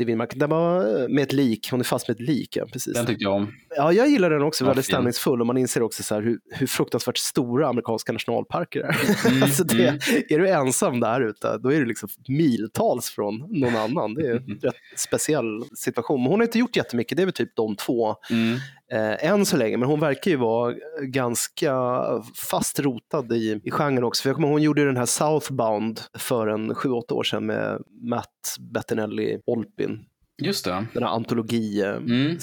[0.00, 0.38] i vildmarken.
[0.38, 1.68] Den var eh, med ett lik.
[1.70, 2.56] Hon är fast med ett lik.
[2.56, 2.94] Ja, precis.
[2.94, 3.52] Den tyckte jag om.
[3.76, 4.92] Ja, jag gillar den också, väldigt fin.
[4.92, 9.26] stämningsfull och man inser också så hur, hur fruktansvärt stora amerikanska nationalparker är.
[9.28, 10.00] Mm, alltså det, mm.
[10.28, 14.14] Är du ensam där ute, då är du liksom miltals från någon annan.
[14.14, 16.22] Det är en rätt speciell situation.
[16.22, 18.58] Men hon har inte gjort jättemycket, det är väl typ de två Mm.
[18.92, 19.76] Eh, än så länge.
[19.76, 22.02] Men hon verkar ju vara ganska
[22.50, 24.22] fast rotad i, i genren också.
[24.22, 27.46] För jag kommer hon gjorde ju den här Southbound för en sju, åtta år sedan
[27.46, 30.04] med Matt Bettinelli Olpin.
[30.42, 30.86] Just det.
[30.94, 32.40] Den här antologi eh, Mm.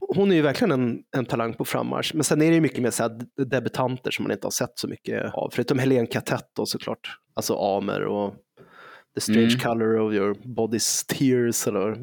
[0.00, 2.14] Hon är ju verkligen en, en talang på frammarsch.
[2.14, 4.78] Men sen är det ju mycket mer så här debutanter som man inte har sett
[4.78, 5.50] så mycket av.
[5.52, 7.18] Förutom Helene Katett då såklart.
[7.34, 8.34] Alltså Amer och
[9.14, 9.58] The Strange Mm.
[9.58, 11.96] Color of Your Body's Tears eller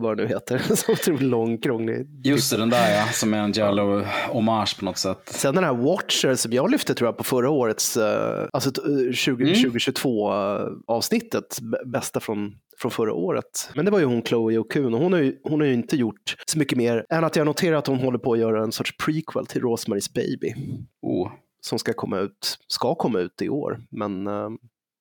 [0.00, 0.58] vad det nu heter.
[0.74, 2.06] Så otroligt lång, krånglig.
[2.24, 5.18] Just det, den där ja, som är en Jallo hommage på något sätt.
[5.26, 8.80] Sen den här Watcher som jag lyfte tror jag på förra årets, eh, alltså t-
[9.08, 9.54] eh, 20, Mm.
[9.54, 13.70] 2022 eh, avsnittet, bästa från, från förra året.
[13.74, 15.96] Men det var ju hon Chloe Okun och hon har, ju, hon har ju inte
[15.96, 18.72] gjort så mycket mer än att jag noterar att hon håller på att göra en
[18.72, 20.54] sorts prequel till Rosemary's Baby
[21.02, 21.30] Oh.
[21.60, 23.80] som ska komma ut, ska komma ut i år.
[23.90, 24.48] Men eh,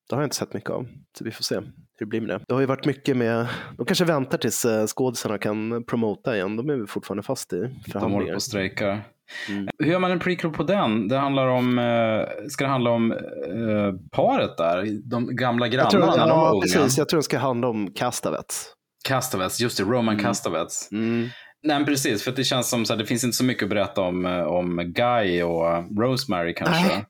[0.09, 0.87] det har jag inte sett mycket av.
[1.17, 1.65] Så vi får se hur
[1.99, 2.39] det blir med det.
[2.47, 6.55] Det har ju varit mycket med, de kanske väntar tills eh, skådisarna kan promota igen.
[6.57, 8.33] De är väl fortfarande fast i De håller förhandlingar.
[8.33, 9.03] på och strejkar.
[9.49, 9.67] Mm.
[9.79, 11.07] Hur gör man en prequel på den?
[11.07, 14.99] Det handlar om, eh, ska det handla om eh, paret där?
[15.03, 16.61] De gamla grannarna tror, de var ja, unga?
[16.61, 16.97] precis.
[16.97, 18.71] Jag tror det ska handla om Castavets.
[19.07, 20.91] Castavets, just det, Roman Castavets.
[20.91, 21.27] Mm.
[21.65, 24.01] Nej, precis, för att det känns som här, det finns inte så mycket att berätta
[24.01, 26.83] om, eh, om Guy och Rosemary kanske.
[26.87, 27.05] Nej.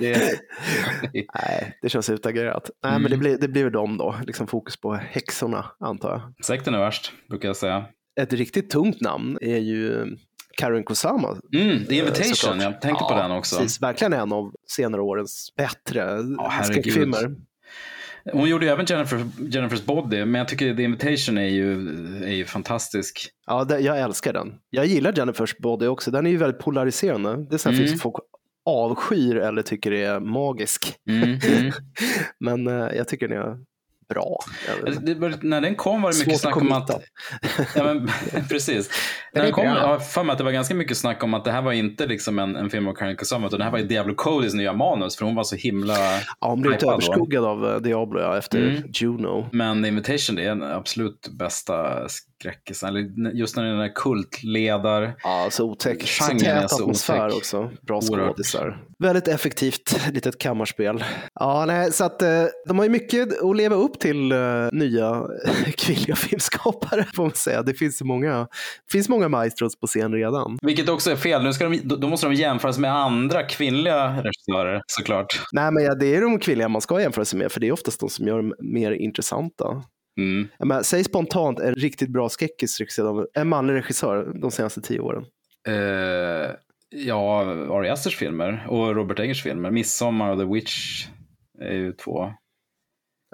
[0.00, 0.38] Det,
[1.34, 2.70] Nej, det känns utagerat.
[2.82, 3.02] Nej, Mm.
[3.02, 4.14] men det blir, det blir de då.
[4.26, 6.44] Liksom fokus på häxorna, antar jag.
[6.46, 7.84] sekten är värst, brukar jag säga.
[8.20, 10.06] Ett riktigt tungt namn är ju
[10.58, 11.36] Karen Kusama.
[11.54, 12.62] Mm, The Invitation, såklart.
[12.62, 13.56] jag tänkte på den också.
[13.56, 16.00] Precis, verkligen en av senare årens bättre
[16.38, 16.82] Ja, herregud.
[16.84, 17.30] skräckfilmer.
[18.32, 21.72] Hon gjorde ju även Jennifer, Jennifer's Body, men jag tycker The Invitation är ju,
[22.24, 23.28] är ju fantastisk.
[23.46, 24.54] Ja, det, jag älskar den.
[24.70, 26.10] Jag gillar Jennifers Body också.
[26.10, 27.46] Den är ju väldigt polariserande.
[27.50, 27.90] Det är sån här Mm.
[27.90, 28.16] som folk
[28.66, 30.94] avskyr eller tycker är magisk.
[31.10, 31.72] Mm, mm.
[32.40, 33.56] Men eh, jag tycker den är
[34.08, 34.38] bra.
[34.86, 35.00] Inte.
[35.00, 36.90] Det, var- när den kom var det mycket Svårt snack om att...
[37.76, 38.10] Ja, men,
[38.48, 38.90] precis.
[39.32, 41.34] När är den kom, jag har för mig att det var ganska mycket snack om
[41.34, 43.72] att det här var inte liksom en, en film av Karen Kusama, utan det här
[43.72, 45.94] var Diablo Codys nya manus, för hon var så himla...
[46.40, 46.92] Ja, hon blev lite då.
[46.92, 48.82] överskuggad av eh, Diablo ja, efter Mm.
[48.94, 49.48] Juno.
[49.52, 52.08] Men Invitation, det är den absolut bästa
[52.40, 52.88] skräckisen.
[52.88, 55.16] Eller just när den är kultledar.
[55.22, 56.08] Ja, så otäck.
[56.08, 57.36] Så tät så atmosfär otäck.
[57.36, 57.70] också.
[57.82, 58.78] Bra skådisar.
[58.98, 61.04] Väldigt effektivt litet kammarspel.
[61.34, 64.38] Ja, nej, så att eh, de har ju mycket att leva upp till eh,
[64.72, 65.22] nya
[65.76, 67.62] kvinnliga filmskapare får man säga.
[67.62, 68.46] Det finns många,
[68.92, 70.58] finns många maestros på scen redan.
[70.62, 71.42] Vilket också är fel.
[71.42, 75.26] Nu ska de, då då måste de jämföras med andra kvinnliga regissörer, såklart.
[75.52, 77.72] Nej, men ja, det är de kvinnliga man ska jämföra sig med, för det är
[77.72, 79.82] oftast de som gör dem mer intressanta.
[80.18, 80.48] Mm.
[80.58, 84.80] Ja, Men, säg spontant en riktigt bra skräckis regisserad av en manlig regissör de senaste
[84.80, 85.24] tio åren.
[85.68, 86.50] Eh,
[86.88, 89.70] ja, Ari Asters filmer och Robert Eggers filmer.
[89.70, 91.06] Midsommar och The Witch
[91.60, 92.32] är ju två.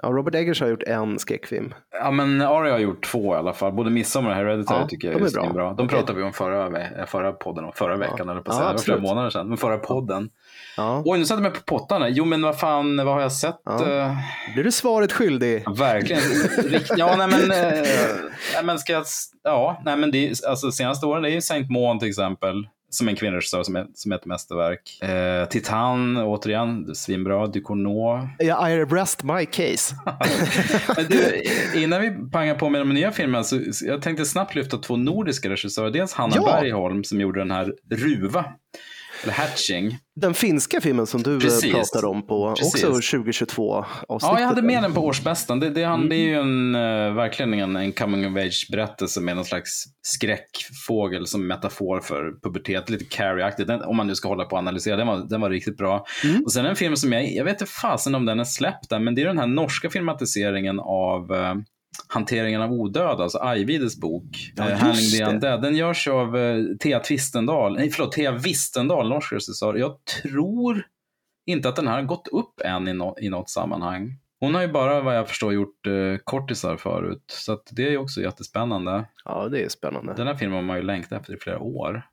[0.03, 1.73] Ja, Robert Eggers har gjort en skräckfilm.
[1.91, 3.71] Ja, men Ari har gjort två i alla fall.
[3.73, 5.53] Både Midsommar och Hereditary Ja, tycker jag de är bra.
[5.53, 5.73] bra.
[5.73, 5.97] De Okej.
[5.97, 9.47] pratade vi om förra, förra podden, förra veckan, eller på Ja, flera månader sedan.
[9.47, 10.29] Men förra podden.
[10.77, 11.01] Ja.
[11.05, 12.09] Oj, nu satte jag mig på pottarna.
[12.09, 13.61] Jo, men vad fan, vad har jag sett?
[13.65, 13.91] Ja.
[13.91, 14.17] Eh,
[14.53, 15.63] Blir du svaret skyldig?
[15.77, 16.21] Verkligen.
[16.67, 17.81] Rikt- ja, nej men, eh,
[18.53, 19.05] nej, men ska jag,
[19.43, 22.67] ja, nej men det alltså senaste åren det är ju Saint Maud till exempel.
[22.93, 24.99] som en kvinnoregissör som är, som är ett mästerverk.
[25.03, 27.47] Eh, Titan, återigen, svinbra.
[27.47, 28.27] Ducournau.
[28.39, 29.95] Ja, I rest my case.
[30.95, 31.43] Men du,
[31.83, 34.97] innan vi pangar på med de nya filmerna så så jag tänkte snabbt lyfta två
[34.97, 35.91] nordiska regissörer.
[35.91, 36.59] Dels Hanna Ja.
[36.61, 38.45] Bergholm som gjorde den här Ruva,
[39.23, 39.97] eller Hatching.
[40.21, 41.71] Den finska filmen som du eh, Precis.
[41.73, 42.73] pratade om på Precis.
[42.83, 45.59] också 2022 Ja, jag hade med den på årsbästan.
[45.59, 49.35] Det, det, han, det är ju en, eh, verkligen en, en coming of age-berättelse med
[49.35, 52.89] någon slags skräckfågel som metafor för pubertet.
[52.89, 54.95] Lite Carrie-aktigt, Den- om man nu ska hålla på och analysera.
[54.97, 56.05] Den var, den var riktigt bra.
[56.45, 59.03] Och sen en film som jag, jag vet inte fasen om den är släppt än,
[59.03, 61.55] men det är den här norska filmatiseringen av eh,
[62.07, 65.23] Hanteringen av odöda, alltså Ajvides bok, Ja, eh, Handling the.
[65.23, 65.61] Undead.
[65.61, 69.75] Den görs av eh, Thea Twistendal, nej förlåt, Thea Wistendal, norsk regissör.
[69.75, 70.83] Jag tror
[71.45, 74.17] inte att den här har gått upp än i, nå- i något sammanhang.
[74.39, 77.97] Hon har ju bara vad jag förstår gjort eh, kortisar förut, så det är ju
[77.97, 79.05] också jättespännande.
[79.25, 80.13] Ja, det är spännande.
[80.13, 82.03] Den här filmen har man ju längtat efter i flera år.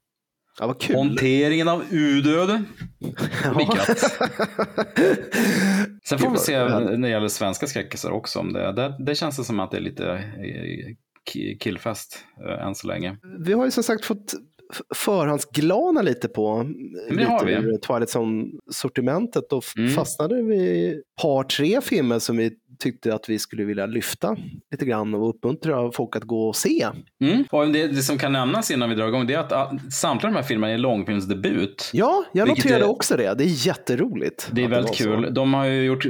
[0.59, 0.97] Ja, vad kul.
[0.97, 2.63] Hanteringen av udöde.
[3.45, 3.77] Ja.
[6.09, 8.39] Sen får vi se när det gäller svenska skräckisar också.
[8.39, 10.95] Om det, det, det känns det som att det är lite eh,
[11.35, 13.17] ki- killfest eh, än så länge.
[13.39, 14.35] Vi har ju som sagt fått
[14.95, 16.65] förhandsglana lite på
[17.09, 17.79] det lite har vi.
[17.79, 19.91] Twilight Zone-sortimentet f- Mm.
[19.91, 24.37] fastnade vi par, tre filmer som vi tyckte att vi skulle vilja lyfta
[24.71, 26.87] lite grann och uppmuntra folk att gå och se.
[27.21, 27.45] Mm.
[27.51, 30.31] Och det, det som kan nämnas innan vi drar igång det är att ah, samtliga
[30.31, 31.91] de här filmerna är långfilmsdebut.
[31.93, 33.35] Ja, jag noterade är- också det.
[33.39, 34.49] Det är jätteroligt.
[34.53, 35.05] Det är väldigt så.
[35.05, 35.35] kul.
[35.35, 36.03] De har ju gjort,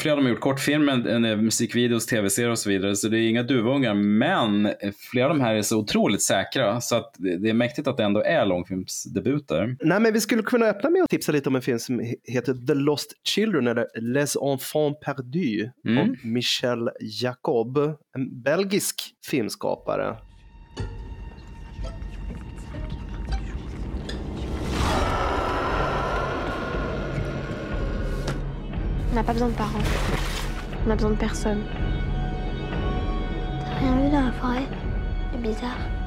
[0.00, 2.96] flera av dem har gjort kortfilmer, en musikvideos, tv-serier och så vidare.
[2.96, 3.94] Så det är inga duvungar.
[3.94, 4.72] Men
[5.10, 6.80] flera av de här är så otroligt säkra.
[6.80, 9.76] Så att det det är mäktigt att det ändå är långfilmsdebuter.
[9.80, 12.14] Nej, men vi skulle kunna öppna med att tipsa lite om en film som he-
[12.24, 16.09] heter The Lost Children eller Les Enfants Perdus Mm.
[16.10, 17.78] Av Michel Jacob,
[18.14, 20.16] en belgisk filmskapare.
[29.10, 29.78] On n'a pas besoin de parents.
[30.86, 31.62] On a besoin de personne.
[33.60, 34.66] T'as rien vu dans la forêt?
[35.32, 35.99] C'est bizarre.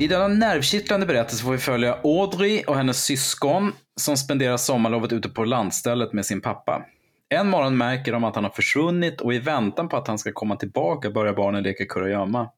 [0.00, 5.28] I denna nervkittlande berättelse får vi följa Audrey och hennes syskon som spenderar sommarlovet ute
[5.28, 6.82] på landstället med sin pappa.
[7.28, 10.32] En morgon märker de att han har försvunnit och i väntan på att han ska
[10.32, 12.50] komma tillbaka börjar barnen leka kurragömma.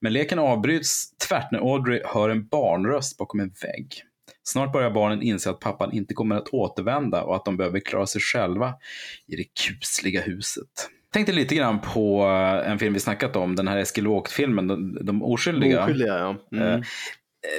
[0.00, 4.02] Men leken avbryts tvärt när Audrey hör en barnröst bakom en vägg.
[4.42, 8.06] Snart börjar barnen inse att pappan inte kommer att återvända och att de behöver klara
[8.06, 8.74] sig själva
[9.26, 10.90] i det kusliga huset.
[11.16, 14.98] Tänkte lite grann på eh, en film vi snackat om, den här Eskil Wågt-filmen, De,
[15.04, 15.82] de oskyldiga.
[15.82, 16.36] Oskyldiga, ja.
[16.52, 16.68] Mm.
[16.72, 16.80] Eh,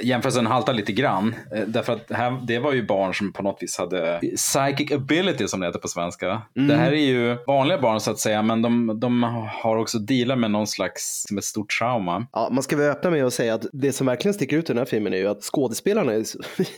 [0.02, 1.34] Jämförelsen haltar lite grann.
[1.54, 5.48] eh, Därför att här, det var ju barn som på något vis hade psychic ability
[5.48, 6.42] som det heter på svenska.
[6.56, 6.68] Mm.
[6.68, 9.22] Det här är ju vanliga barn så att säga, men de, de
[9.62, 12.26] har också dealat med någon slags, som ett stort trauma.
[12.32, 14.72] Ja, man ska väl öppna med att säga att det som verkligen sticker ut i
[14.72, 16.24] den här filmen är ju att skådespelarna är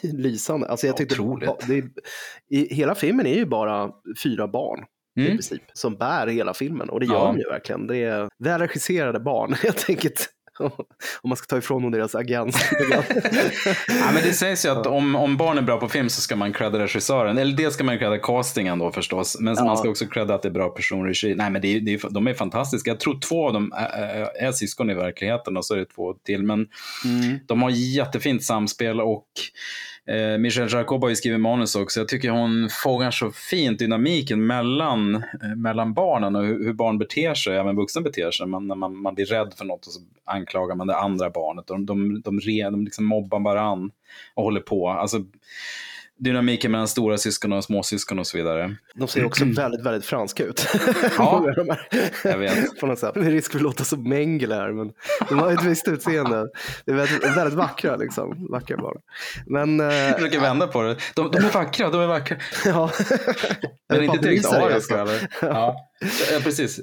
[0.17, 0.69] lysande.
[0.69, 1.51] Alltså jag tyckte, Otroligt.
[1.69, 1.85] det
[2.57, 3.91] i, hela filmen är ju bara
[4.23, 4.85] fyra barn
[5.17, 5.33] i Mm.
[5.33, 6.89] princip, som bär hela filmen.
[6.91, 7.25] Och det gör Ja.
[7.27, 7.87] de ju verkligen.
[7.87, 10.29] Det är väl regisserade barn helt enkelt.
[11.21, 12.57] Om man ska ta ifrån dem deras agens.
[13.89, 16.37] Ja, men det sägs ju att om, om barn är bra på film så ska
[16.37, 17.39] man credda regissören.
[17.39, 19.37] Eller dels ska man credda castingen då förstås.
[19.41, 19.65] Men Ja.
[19.65, 21.35] man ska också credda att det är bra personregi.
[21.35, 22.91] Nej men det är, det är, de är fantastiska.
[22.91, 25.85] Jag tror två av dem är, är, är syskon i verkligheten och så är det
[25.85, 26.43] två till.
[26.43, 26.67] Men
[27.05, 27.39] Mm.
[27.47, 29.27] de har jättefint samspel och
[30.07, 32.01] eh, Michelle Jacob har ju skrivit manus också.
[32.01, 36.99] Jag tycker hon fångar så fint dynamiken mellan, eh, mellan barnen och hur, hur barn
[36.99, 38.47] beter sig, även vuxna beter sig.
[38.47, 40.01] Man, när man, man blir rädd för något och så
[40.51, 41.67] anklagar man det andra barnet.
[41.67, 43.91] De, de, de, re, de liksom mobbar varann
[44.35, 44.89] och håller på.
[44.89, 45.19] Alltså,
[46.19, 48.77] dynamiken mellan stora syskon och småsyskon och så vidare.
[48.95, 50.67] De ser också väldigt, väldigt franska ut.
[51.19, 51.55] Ja,
[52.25, 52.81] jag vet.
[52.81, 53.15] På något sätt.
[53.15, 54.93] Det är risk för att låta som Mengele här, men
[55.29, 56.47] de har ett visst utseende.
[56.85, 58.47] Det är väldigt, väldigt vackra, liksom.
[58.51, 58.99] vackra barn.
[59.47, 60.97] Men, eh, Jag försöker vända på det.
[61.15, 62.37] De, de är vackra, de är vackra.
[62.65, 62.91] ja.
[63.89, 65.29] Men inte det, ariska eller?
[65.41, 65.77] Ja,
[66.33, 66.81] ja precis.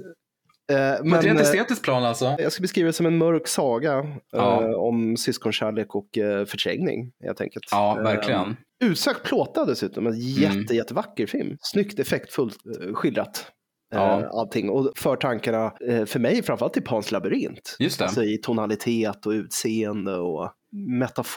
[0.72, 2.36] Eh, Men, ett rent eh, estetiskt plan alltså.
[2.40, 4.64] jag ska beskriva det som en mörk saga Ja.
[4.64, 6.10] eh, om syskonkärlek och
[6.48, 7.12] förträngning.
[7.24, 7.66] Helt enkelt.
[7.72, 8.56] Ja, verkligen.
[8.84, 10.08] Utsökt plåtad dessutom.
[10.08, 11.58] En jätte, jättevacker film.
[11.62, 12.58] Snyggt, effektfullt
[12.94, 13.52] skildrat.
[13.90, 14.28] Ja.
[14.32, 14.70] Allting.
[14.70, 15.74] Och för tankarna,
[16.06, 17.76] för mig framförallt till Pans labyrint.
[17.80, 18.06] Just det.
[18.06, 20.52] Alltså i tonalitet och utseende och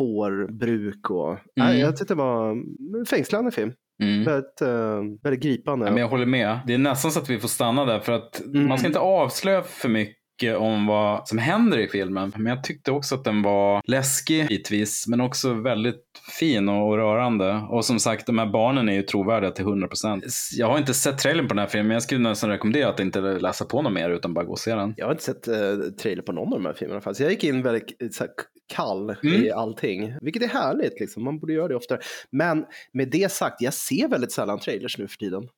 [0.01, 1.11] metaforbruk.
[1.11, 1.41] Och, Mm.
[1.57, 2.51] nej, jag tyckte det var
[2.99, 3.73] en fängslande film.
[4.01, 4.25] Mm.
[4.25, 5.87] Väldigt, eh, väldigt gripande.
[5.87, 6.59] Ja, men jag håller med.
[6.67, 8.69] Det är nästan så att vi får stanna där för att Mm.
[8.69, 12.33] man ska inte avslöja för mycket mycket om vad som händer i filmen.
[12.37, 16.05] Men jag tyckte också att den var läskig bitvis, men också väldigt
[16.39, 17.67] fin och rörande.
[17.71, 20.23] Och som sagt, de här barnen är ju trovärdiga till 100%.
[20.53, 23.01] Jag har inte sett trailern på den här filmen, men jag skulle nästan rekommendera att
[23.01, 24.95] inte läsa på något mer utan bara gå och se den.
[24.97, 25.55] Jag har inte sett uh,
[26.03, 27.01] trailer på någon av de här filmerna.
[27.01, 27.21] Faktiskt.
[27.21, 28.33] Jag gick in väldigt så här,
[28.75, 29.45] kall Mm.
[29.45, 31.01] i allting, vilket är härligt.
[31.01, 31.25] Liksom.
[31.25, 32.01] Man borde göra det oftare.
[32.31, 35.49] Men med det sagt, jag ser väldigt sällan trailers nu för tiden.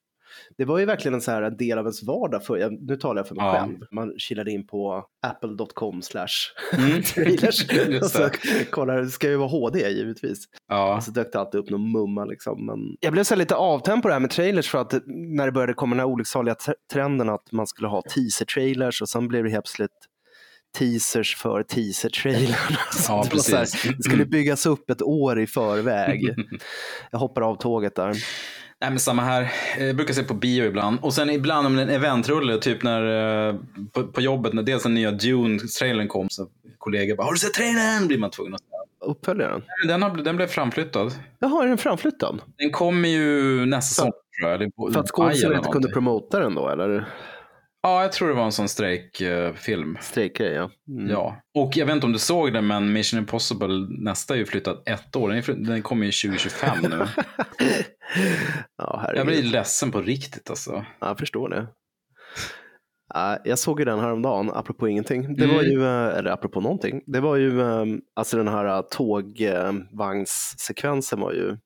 [0.59, 2.45] Det var ju verkligen en, så här, en del av ens vardag.
[2.45, 3.53] För, jag, nu talar jag för mig Ja.
[3.61, 3.77] själv.
[3.93, 6.27] Man kilade in på apple.com slash
[6.79, 7.03] Mm.
[7.15, 7.73] trailers.
[7.89, 8.29] Just och så
[8.71, 10.45] kollar, det ska ju vara HD givetvis.
[10.69, 10.97] Ja.
[10.97, 12.25] Och så dök det alltid upp någon mumma.
[12.25, 12.67] Liksom.
[12.67, 15.53] Men jag blev så lite avtänd på det här med trailers för att när det
[15.53, 19.45] började komma den här olycksaliga tre- trenden att man skulle ha teaser-trailers och sen blev
[19.45, 19.91] det helt plötsligt
[20.79, 22.77] teasers för teaser-trailern.
[23.09, 23.61] Ja, det,
[23.97, 26.35] det skulle byggas upp ett år i förväg.
[27.11, 28.17] Jag hoppar av tåget där.
[28.83, 29.53] Nej men samma här.
[29.79, 30.99] Jag brukar se på bio ibland.
[31.03, 33.55] Och sen ibland om en eventrulle, typ när eh,
[33.93, 36.47] på, på jobbet, när dels den nya Dune-trailern kom, så
[36.79, 39.11] kollegor bara “Har du sett trailern?” blir man tvungen att säga.
[39.11, 39.63] Uppföljaren.
[39.89, 41.13] Den, har, den blev framflyttad.
[41.39, 42.41] Jaha, är den framflyttad?
[42.59, 44.93] Den kommer ju nästa säsong tror jag.
[44.93, 47.09] För att eller inte kunde promota den då, eller?
[47.83, 49.99] Ja, jag tror det var en sån strejkfilm.
[50.01, 50.71] Strejkgrej, ja.
[50.89, 51.11] Mm.
[51.11, 51.37] Ja.
[51.55, 54.89] Och jag vet inte om du såg det, men Mission Impossible nästa är ju flyttat
[54.89, 55.29] ett år.
[55.29, 57.07] Den, är den kommer ju 2025 nu.
[58.79, 60.85] ja, Jag blir ledsen på riktigt alltså.
[61.01, 61.67] Ja, jag förstår det.
[63.15, 65.37] Ja, Jag såg ju den häromdagen, apropå ingenting.
[65.37, 65.73] Det var Mm.
[65.73, 67.85] ju, eh, eller apropå någonting, det var ju, eh,
[68.17, 71.57] alltså den här eh, tågvagnssekvensen var ju,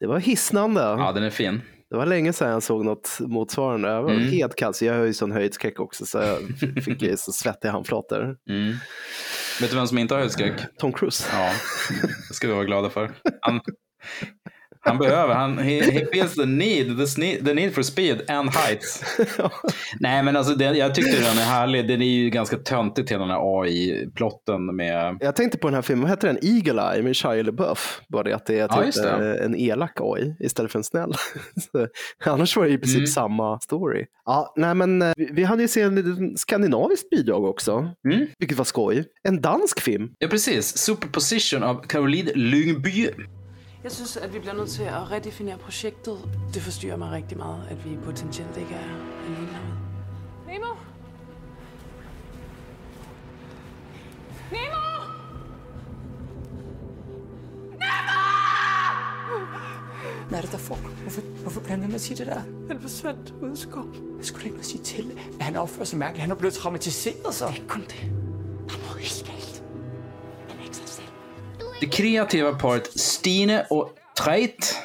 [0.00, 0.80] det var hisnande.
[0.80, 1.60] Ja, den är fin.
[1.90, 3.88] Det var länge sedan jag såg något motsvarande.
[3.88, 4.22] Jag var Mm.
[4.22, 6.38] helt kall, så jag har ju sån höjdskräck också, så jag
[6.84, 8.36] fick ju så svettiga handflator.
[8.50, 8.74] Mm.
[9.60, 10.60] Vet du vem som inte har höjdskräck?
[10.78, 11.28] Tom Cruise.
[11.32, 11.52] Ja,
[12.28, 13.10] det ska vi vara glada för.
[13.40, 13.60] Han,
[14.86, 18.50] han behöver, han, he, he feels the need, the, sne- the need for speed and
[18.50, 19.02] heights.
[20.00, 21.88] Nej men alltså det, jag tyckte den är härlig.
[21.88, 25.16] Den är ju ganska töntigt hela den här AI-plotten med...
[25.20, 26.38] Jag tänkte på den här filmen, vad heter den?
[26.42, 28.00] Eagle Eye med Shia LaBeouf.
[28.08, 29.38] Bara det att det är Ja, typ just det.
[29.38, 31.12] eh, en elak AI istället för en snäll.
[31.72, 31.88] Så,
[32.30, 33.06] annars var det i princip Mm.
[33.06, 34.06] samma story.
[34.24, 38.26] Ja, nej, men, eh, vi, vi hade ju sett en liten skandinaviskt bidrag också, Mm.
[38.38, 39.04] vilket var skoj.
[39.28, 40.08] En dansk film.
[40.18, 43.08] Ja precis, Superposition av Caroline Lyngby.
[43.86, 46.18] Jeg synes, at vi bliver nødt til at redefinere projektet.
[46.54, 49.78] Det forstyrrer mig rigtig meget, at vi potentielt ikke er alene herude.
[50.46, 50.74] Nemo!
[54.50, 54.82] Nemo!
[60.28, 60.88] Hvad er det, der foregår?
[60.88, 62.40] Hvorfor, hvorfor bliver han ved med at sige det der?
[62.68, 63.94] Han forsvandt ud i skoven.
[64.18, 66.20] Jeg skulle ikke noget sige til, at han opfører sig mærkeligt.
[66.20, 67.48] Han er blevet traumatiseret, så.
[67.48, 67.92] Ikke kun det.
[67.92, 69.45] Han er helt galt.
[71.80, 73.90] Det kreativa paret Stine och
[74.24, 74.76] Treit.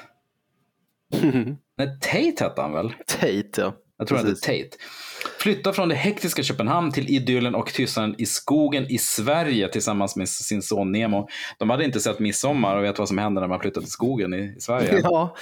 [1.78, 2.94] Nej, Tate hette han väl?
[3.08, 3.74] Tate, ja.
[3.98, 4.48] Jag tror han Precis.
[4.48, 4.78] hette Tate.
[5.40, 10.30] Flyttar från det hektiska Köpenhamn till idyllen och tystnaden i skogen i Sverige tillsammans med
[10.30, 11.28] sin son Nemo.
[11.60, 14.34] De hade inte sett midsommar och vet vad som händer när man flyttar till skogen
[14.34, 15.02] i, i Sverige.
[15.04, 15.36] Ja,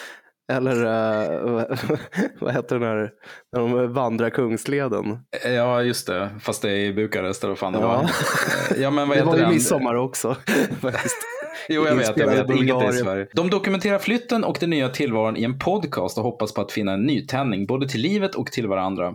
[0.51, 1.77] eller uh,
[2.39, 3.11] vad- heter den här,
[3.53, 5.19] när de vandrar Kungsleden?
[5.45, 6.29] Ja, just det.
[6.41, 7.87] Fast det är i Bukarest eller vad fan det Ja.
[7.87, 8.09] var.
[8.81, 10.35] Ja, men vad Det heter var ju midsommar också.
[10.81, 11.17] faktiskt.
[11.69, 12.17] Jo, jag vet.
[12.17, 12.49] Jag vet.
[12.49, 12.97] Inget är i.
[12.97, 13.27] Sverige.
[13.33, 16.93] De dokumenterar flytten och den nya tillvaron i en podcast och hoppas på att finna
[16.93, 19.07] en nytändning, både till livet och till varandra.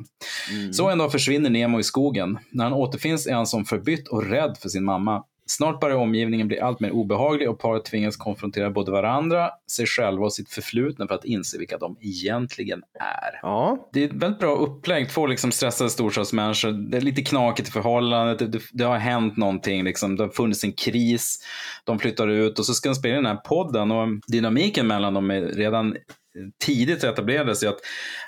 [0.52, 0.72] Mm.
[0.72, 2.38] Så en dag försvinner Nemo i skogen.
[2.50, 5.24] När han återfinns är han som förbytt och rädd för sin mamma.
[5.46, 10.24] Snart börjar omgivningen bli allt mer obehaglig och paret tvingas konfrontera både varandra, sig själva
[10.24, 13.40] och sitt förflutna för att inse vilka de egentligen är.
[13.42, 15.10] Ja, Det är ett väldigt bra upplägg.
[15.10, 16.90] Två liksom stressade storstadsmänniskor.
[16.90, 18.38] Det är lite knakigt i förhållandet.
[18.38, 19.84] Det, det, det har hänt någonting.
[19.84, 20.16] Liksom.
[20.16, 21.38] Det har funnits en kris.
[21.84, 23.90] De flyttar ut och så ska de spela den här podden.
[23.90, 25.96] Och dynamiken mellan dem är redan
[26.64, 27.78] tidigt etablerades i att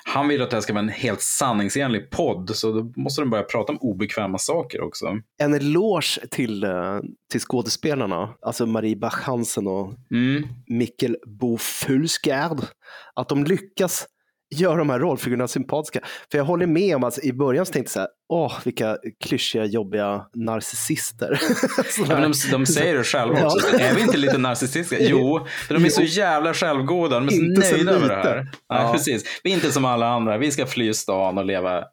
[0.03, 2.55] han vill att det här ska vara en helt sanningsenlig podd.
[2.55, 5.05] Så då måste de börja prata om obekväma saker också.
[5.41, 6.99] en eloge till, eh,
[7.31, 10.47] till skådespelarna, alltså Marie Bach Hansen och Mm.
[10.67, 12.61] Mikkel Bo Fulsgaard,
[13.15, 14.07] att de lyckas
[14.55, 15.99] göra de här rollfigurerna sympatiska.
[16.31, 18.97] För jag håller med om att i början så tänkte jag så här, åh vilka
[19.23, 21.35] klyschiga, jobbiga narcissister.
[21.89, 23.67] Så Ja, men de, de säger det själva också.
[23.73, 23.79] Ja.
[23.79, 25.03] Är vi inte lite narcissistiska?
[25.09, 27.19] Jo, de är så jävla självgoda.
[27.19, 28.35] De är så Inte så nöjda med det här.
[28.35, 28.91] Nej, Ja.
[28.93, 29.23] precis.
[29.43, 30.37] Vi är inte som alla andra.
[30.37, 31.83] Vi ska fly stan och leva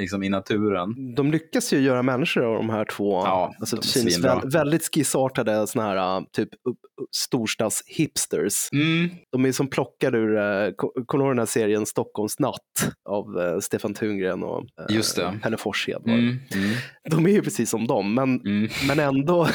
[0.00, 1.14] liksom, i naturen.
[1.14, 3.22] de lyckas ju göra människor av de här två.
[3.24, 4.34] Ja, alltså, de det svinbra.
[4.34, 6.48] väl, väldigt skissartade såna här uh, typ
[7.16, 8.68] storstads-hipsters.
[8.72, 9.10] Mm.
[9.32, 10.72] De är som plockade ur, uh,
[11.06, 15.38] kommer den här serien Stockholms natt av uh, Stefan Tungren och uh, Just det.
[15.42, 16.02] Pelle Forshed.
[16.06, 16.20] Mm.
[16.20, 16.38] Mm.
[17.10, 18.68] De är ju precis som dem, men, Mm.
[18.88, 19.48] men ändå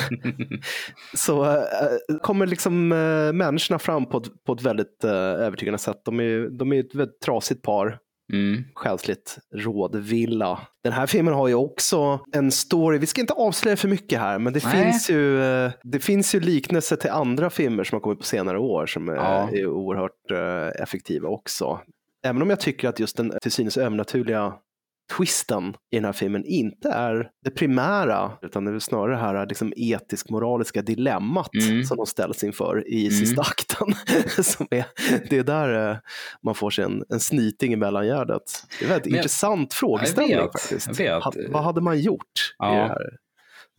[1.13, 2.87] så uh, kommer liksom
[3.33, 6.01] människorna fram på ett, på ett väldigt övertygande sätt.
[6.05, 7.99] De är, de är ett väldigt trasigt par
[8.33, 8.63] Mm.
[8.73, 10.59] själsligt rådvilla.
[10.83, 14.39] Den här filmen har ju också en story, vi ska inte avslöja för mycket här,
[14.39, 14.83] men det, Nej.
[14.83, 18.59] finns ju, eh, det finns ju liknelser till andra filmer som har kommit på senare
[18.59, 19.49] år som är, Ja.
[19.51, 21.79] är oerhört eh, effektiva också.
[22.25, 24.53] Även om jag tycker att just den till synes övernaturliga
[25.17, 29.45] twisten i den här filmen inte är det primära, utan det är snarare det här
[29.47, 31.83] liksom etisk-moraliska dilemmat Mm.
[31.83, 33.11] som de ställs inför i Mm.
[33.19, 33.87] sista akten.
[34.43, 34.85] som är,
[35.29, 35.97] det är där eh,
[36.43, 38.43] man får sig en, en sniting i mellangärdet.
[38.79, 40.87] Det är en väldigt Men jag- intressant frågeställning vet, faktiskt.
[40.99, 41.23] jag vet.
[41.23, 42.23] Ha, vad hade man gjort
[42.57, 42.73] Ja.
[42.73, 43.09] i det här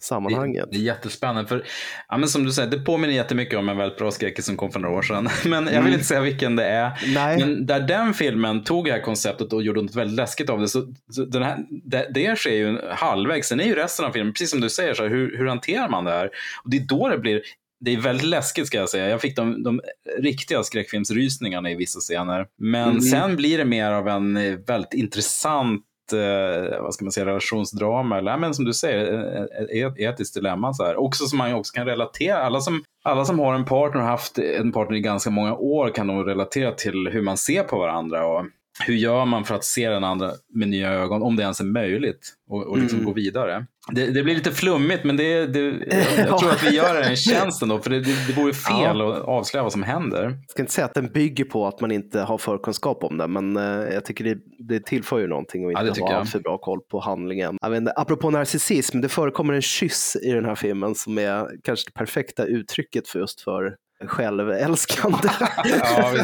[0.01, 0.65] sammanhanget?
[0.65, 1.49] Det, det är jättespännande.
[1.49, 1.65] För,
[2.09, 4.71] ja, men som du säger, det påminner jättemycket om en väldigt bra skräckis som kom
[4.71, 5.29] för några år sedan.
[5.45, 6.91] Men jag vill inte säga vilken det är.
[7.15, 7.39] Nej.
[7.39, 10.69] Men där den filmen tog det här konceptet och gjorde något väldigt läskigt av det.
[10.69, 13.49] Så, så den här, det, det sker ju halvvägs.
[13.49, 15.89] Sen är ju resten av filmen, precis som du säger, så här, hur, hur hanterar
[15.89, 16.31] man det här?
[16.65, 17.43] Och det är då det blir
[17.81, 19.09] det är väldigt läskigt ska jag säga.
[19.09, 19.81] Jag fick de, de
[20.19, 22.47] riktiga skräckfilmsrysningarna i vissa scener.
[22.59, 23.01] Men Mm.
[23.01, 28.19] sen blir det mer av en eh, väldigt intressant eh, vad ska man säga, relationsdrama
[28.19, 30.75] eller men som du säger, eh, eh, ett etiskt dilemma.
[30.75, 30.97] Så här.
[30.97, 32.39] Också som man också kan relatera.
[32.39, 35.55] Alla som, alla som har en partner och har haft en partner i ganska många
[35.55, 38.27] år kan nog relatera till hur man ser på varandra.
[38.27, 38.45] Och
[38.87, 41.65] hur gör man för att se den andra med nya ögon, om det ens är
[41.65, 43.07] möjligt, och, och liksom Mm.
[43.07, 43.67] gå vidare.
[43.93, 47.17] Det, det blir lite flummigt, men det, det, jag, jag tror att vi gör en
[47.17, 50.23] tjänst ändå, för det, det, det vore fel att avslöja vad som händer.
[50.23, 53.27] Jag ska inte säga att den bygger på att man inte har förkunskap om det,
[53.27, 56.25] men eh, jag tycker det, det tillför ju någonting och Ja, det inte tycker ha
[56.25, 57.57] för bra koll på handlingen.
[57.63, 61.47] Jag vet inte, apropå narcissism, det förekommer en kyss i den här filmen som är
[61.65, 63.75] kanske det perfekta uttrycket för just för
[64.07, 65.29] självälskande.
[65.65, 66.15] Ja,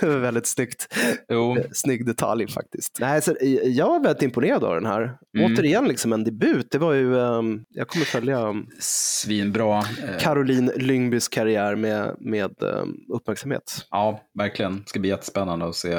[0.00, 0.94] väldigt snyggt.
[1.28, 2.98] Jo, Snygg detalj faktiskt.
[3.00, 5.16] Nej, så, eh, jag var väldigt imponerad av den här.
[5.38, 5.52] Mm.
[5.52, 6.68] Återigen liksom en debut.
[6.70, 9.78] Det var ju, ehm, jag kommer följa ehm, svinbra.
[9.78, 13.86] Eh, Caroline Lyngbys karriär med, med ehm, uppmärksamhet.
[13.90, 14.76] Ja, verkligen.
[14.76, 15.94] Det ska bli jättespännande att se.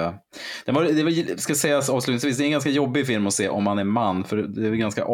[0.65, 3.49] Det, var, det var, ska sägas avslutningsvis, det är en ganska jobbig film att se
[3.49, 5.05] om man är man, för det är ganska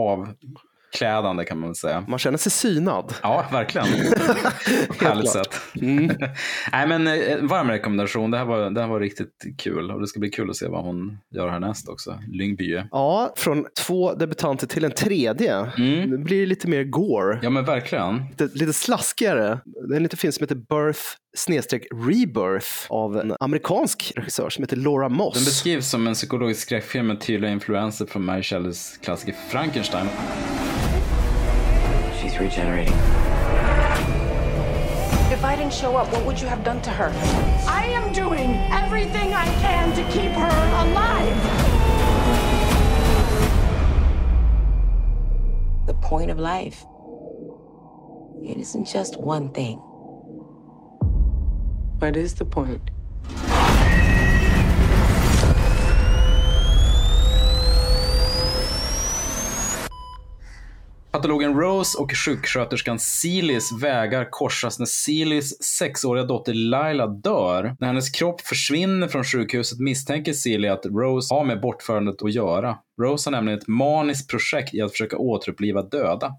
[0.92, 2.06] avklädande kan man väl säga.
[2.08, 3.14] Man känner sig synad.
[3.24, 3.88] Ja, verkligen.
[5.00, 5.60] Härligt sätt.
[5.82, 6.08] Mm.
[6.72, 8.32] Nej, men eh, varm rekommendation.
[8.32, 10.68] Det här, var, det här var riktigt kul och det ska bli kul att se
[10.68, 12.20] vad hon gör härnäst också.
[12.28, 12.84] Lyngby.
[12.92, 15.58] Ja, från två debutanter till en tredje.
[15.58, 16.10] Mm.
[16.10, 17.40] Nu blir det lite mer gore.
[17.42, 18.24] Ja, men verkligen.
[18.30, 19.60] Lite, lite slaskigare.
[19.90, 21.02] Det är en liten film som heter Birth
[21.38, 25.46] snedstreck Rebirth av en amerikansk regissör som heter Laura Den Moss.
[25.46, 30.08] beskrivs som en psykologisk skräckfilm med tydliga influenser från Mary Shelleys klassiker Frankenstein.
[32.32, 32.94] She's regenerating.
[35.34, 37.12] If I didn't show up, what would you have done to her?
[37.68, 40.48] I am doing everything I can to keep her
[40.86, 41.36] alive.
[45.88, 46.86] The point of life.
[48.44, 49.78] It isn't just one thing.
[52.00, 52.91] What is the point?
[61.12, 67.76] Patologen Rose och sjuksköterskan Silis vägar korsas när Silis sexåriga dotter Laila dör.
[67.80, 72.78] När hennes kropp försvinner från sjukhuset misstänker Silly att Rose har med bortförandet att göra.
[73.02, 76.32] Rose har nämligen ett maniskt projekt i att försöka återuppliva döda.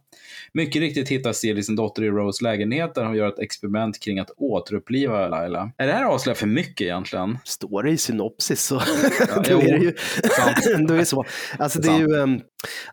[0.54, 4.18] Mycket riktigt hittar Silly sin dotter i Rose lägenhet där hon gör ett experiment kring
[4.18, 5.72] att återuppliva Laila.
[5.76, 7.38] Är det här avslöjat för mycket egentligen?
[7.44, 8.74] Står det i synopsis så
[9.28, 9.90] Ja, då är det ju
[10.86, 11.24] då är det så.
[11.58, 12.40] Alltså det är ju ehm,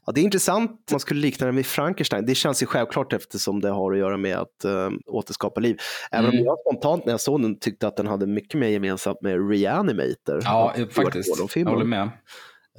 [0.05, 2.25] ja, det är intressant, man skulle likna det med Frankenstein.
[2.25, 5.77] Det känns ju självklart eftersom det har att göra med att um, återskapa liv.
[6.11, 6.39] Även Mm.
[6.39, 9.49] om jag spontant när jag såg den tyckte att den hade mycket mer gemensamt med
[9.51, 10.41] Reanimator.
[10.43, 11.55] Ja, faktiskt.
[11.55, 12.09] Jag håller med.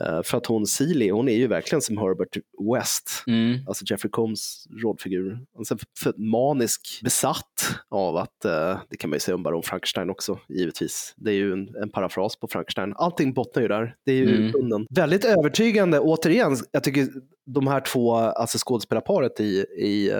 [0.06, 2.36] Eh, för att hon, Seeley, hon är ju verkligen som Herbert
[2.76, 3.24] West.
[3.26, 3.58] Mm.
[3.66, 5.38] Alltså Jeffrey Combs rollfigur.
[5.58, 10.10] Alltså för manisk, besatt av att, eh, det kan man ju säga om Baron Frankenstein
[10.10, 11.14] också, givetvis.
[11.16, 12.94] Det är ju en, en parafras på Frankenstein.
[12.96, 13.94] Allting bottnar ju där.
[14.06, 14.86] Det är ju Mm.
[14.90, 17.08] Väldigt övertygande, återigen, jag tycker
[17.46, 20.18] de här två, alltså skådespelarparet i, i eh,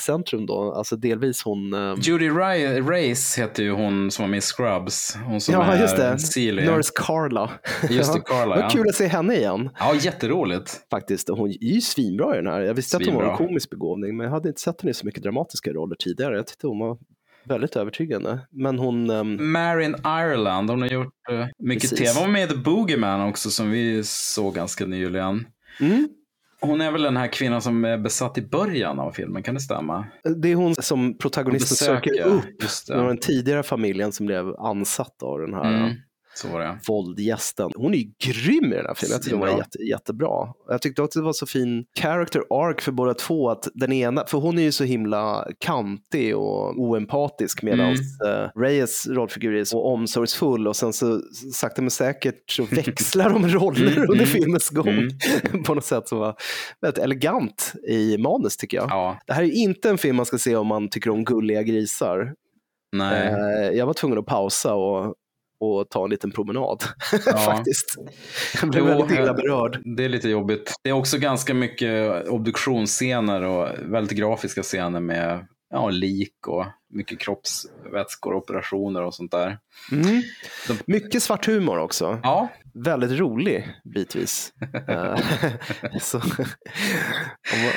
[0.00, 1.74] centrum då, alltså delvis hon...
[1.74, 5.16] eh, Judy Ray- Race heter ju hon som var med i Scrubs.
[5.26, 6.18] Hon som ja, är just det.
[6.18, 6.66] Seeley.
[6.66, 7.50] Nurse Carla.
[7.90, 8.68] Just det, Carla, Vad ja.
[8.68, 9.70] kul att se henne igen.
[9.78, 10.80] Ja, jätteroligt.
[10.90, 11.28] faktiskt.
[11.28, 12.60] Hon är ju svinbra i den här.
[12.60, 13.46] Jag visste att hon var en Svinbra.
[13.46, 16.36] komisk begåvning, men jag hade inte sett henne i så mycket dramatiska roller tidigare.
[16.36, 16.98] Jag tyckte hon var
[17.44, 18.38] väldigt övertygande.
[18.50, 21.98] Men hon, ehm, Marin Ireland, hon har gjort eh, mycket Precis.
[21.98, 22.10] tv.
[22.14, 25.46] Hon var med i The Boogeyman också som vi såg ganska nyligen.
[25.80, 26.08] mm,
[26.62, 29.60] Hon är väl den här kvinnan som är besatt i början av filmen, kan det
[29.60, 30.06] stämma?
[30.42, 32.62] det är hon som protagonisten Besöker, söker upp.
[32.62, 33.08] just Det var det.
[33.10, 35.94] den tidigare familjen som blev ansatt av den här Mm.
[36.34, 36.78] Så var det.
[36.88, 37.70] våldgästen.
[37.76, 39.12] Hon är ju grym i den här filmen.
[39.12, 40.48] Jag tyckte hon var jätte, jättebra.
[40.68, 43.50] Jag tyckte också det var så fin character arc för båda två.
[43.50, 47.94] Att den ena, för hon är ju så himla kantig och oempatisk medan Mm.
[48.44, 51.20] eh, Reyes rollfigur är så omsorgsfull och sen så
[51.52, 55.62] sakta men säkert så växlar de roller Mm, under mm, filmens gång mm.
[55.64, 56.34] på något sätt som var
[56.80, 58.86] väldigt elegant i manus tycker jag.
[58.90, 61.62] Ja, Det här är inte en film man ska se om man tycker om gulliga
[61.62, 62.34] grisar.
[62.92, 63.26] nej.
[63.28, 65.14] Eh, Jag var tvungen att pausa och,
[65.62, 66.84] och ta en liten promenad
[67.26, 67.36] Ja.
[67.38, 67.96] faktiskt.
[68.60, 69.78] Jag blev väldigt illa eh, berörd.
[69.96, 70.74] Det är lite jobbigt.
[70.84, 77.18] Det är också ganska mycket obduktionsscener och väldigt grafiska scener med ja, lik och mycket
[77.20, 79.58] kroppsvätskor, operationer och sånt där.
[79.92, 80.22] Mm.
[80.68, 82.20] De- Mycket svart humor också.
[82.22, 84.52] Ja, Väldigt rolig bitvis.
[84.88, 85.16] Eh,
[86.00, 86.24] så, om,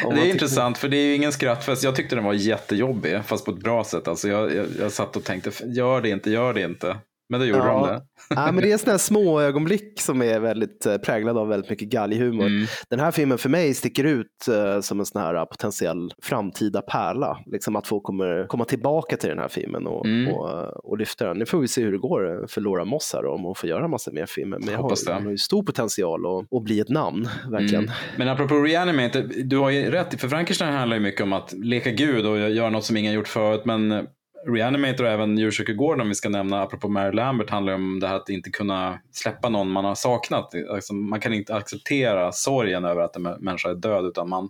[0.06, 1.84] om det är tycker- intressant för det är ju ingen skrattfest.
[1.84, 4.08] Jag tyckte den var jättejobbig, fast på ett bra sätt.
[4.08, 6.98] Alltså jag, jag, jag satt och tänkte, gör det inte, gör det inte.
[7.30, 7.88] Men det gjorde Ja.
[7.88, 8.02] de det.
[8.30, 11.90] Ja, men det är sådana små ögonblick som är väldigt eh, präglade av väldigt mycket
[11.90, 12.46] galghumor.
[12.46, 12.66] Mm.
[12.90, 16.82] Den här filmen för mig sticker ut eh, som en sån här eh, potentiell framtida
[16.82, 17.38] pärla.
[17.46, 20.34] Liksom att folk kommer komma tillbaka till den här filmen och, Mm.
[20.34, 21.38] och, och lyfta den.
[21.38, 23.88] Nu får vi se hur det går för Laura Moss här om hon får göra
[23.88, 24.60] massa mer filmer.
[24.60, 25.18] Men jag Hoppas har, det.
[25.20, 27.84] hon har ju stor potential att, att bli ett namn, verkligen.
[27.84, 27.96] Mm.
[28.18, 30.22] Men apropå Reanimate, du har ju rätt.
[30.22, 33.28] För Frankenstein handlar ju mycket om att leka gud och göra något som ingen gjort
[33.28, 33.62] förut.
[33.66, 34.08] Men
[34.48, 38.16] Reanimator och även Djurkyrkogården, om vi ska nämna, apropå Mary Lambert, handlar om det här
[38.16, 40.54] att inte kunna släppa någon man har saknat.
[40.70, 44.50] Alltså, man kan inte acceptera sorgen över att en mä- människa är död, utan man,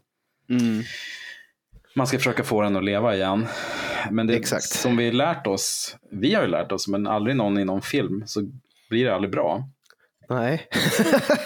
[0.50, 0.84] Mm.
[1.96, 3.48] man ska försöka få den att leva igen.
[4.12, 4.64] Men det Exakt.
[4.64, 8.24] som vi lärt oss, vi har ju lärt oss, men aldrig någon i någon film,
[8.26, 8.41] så
[8.89, 9.64] blir det aldrig bra.
[10.30, 10.68] Nej.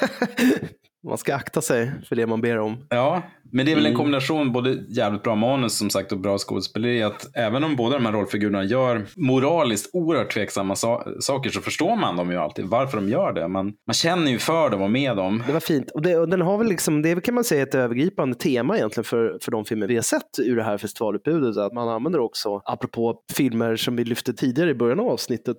[1.04, 2.86] man ska akta sig för det man ber om.
[2.90, 3.22] Ja,
[3.52, 3.98] men det är väl en Mm.
[3.98, 8.06] kombination, både jävligt bra manus som sagt och bra skådespeleri, att även om båda de
[8.06, 12.98] här rollfigurerna gör moraliskt oerhört tveksamma sa- saker så förstår man dem ju alltid, varför
[12.98, 13.48] de gör det.
[13.48, 15.44] Man, man känner ju för dem och med dem.
[15.48, 15.92] Det var fint.
[15.92, 19.04] Och, det, och den har väl liksom, det kan man säga ett övergripande tema egentligen
[19.06, 21.58] för, för de filmer vi har sett ur det här festivalutbudet.
[21.58, 25.58] Att man använder också, apropå filmer som vi lyfte tidigare i början av avsnittet,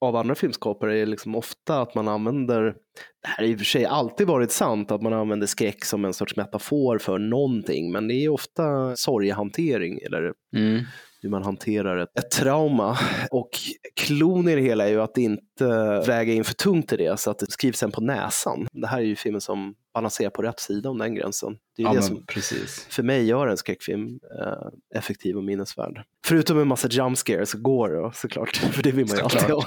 [0.00, 3.64] av andra filmskapare är liksom ofta att man använder, det här har i och för
[3.64, 8.08] sig alltid varit sant, att man använder skräck som en sorts metafor för någonting, men
[8.08, 10.82] det är ofta sorgehantering eller Mm.
[11.22, 12.98] hur man hanterar ett, ett trauma.
[13.30, 13.50] Och
[13.96, 15.64] klon i det hela är ju att inte
[16.06, 18.66] väga in för tungt i det så att det skrivs sen på näsan.
[18.72, 21.56] Det här är ju filmen som balanserar på rätt sida om den gränsen.
[21.76, 22.86] Det är Ja, det som precis.
[22.90, 26.02] för mig gör en skräckfilm eh, effektiv och minnesvärd.
[26.26, 29.40] Förutom en massa jump scares så går det såklart, för det vill man ju alltid
[29.40, 29.64] ha.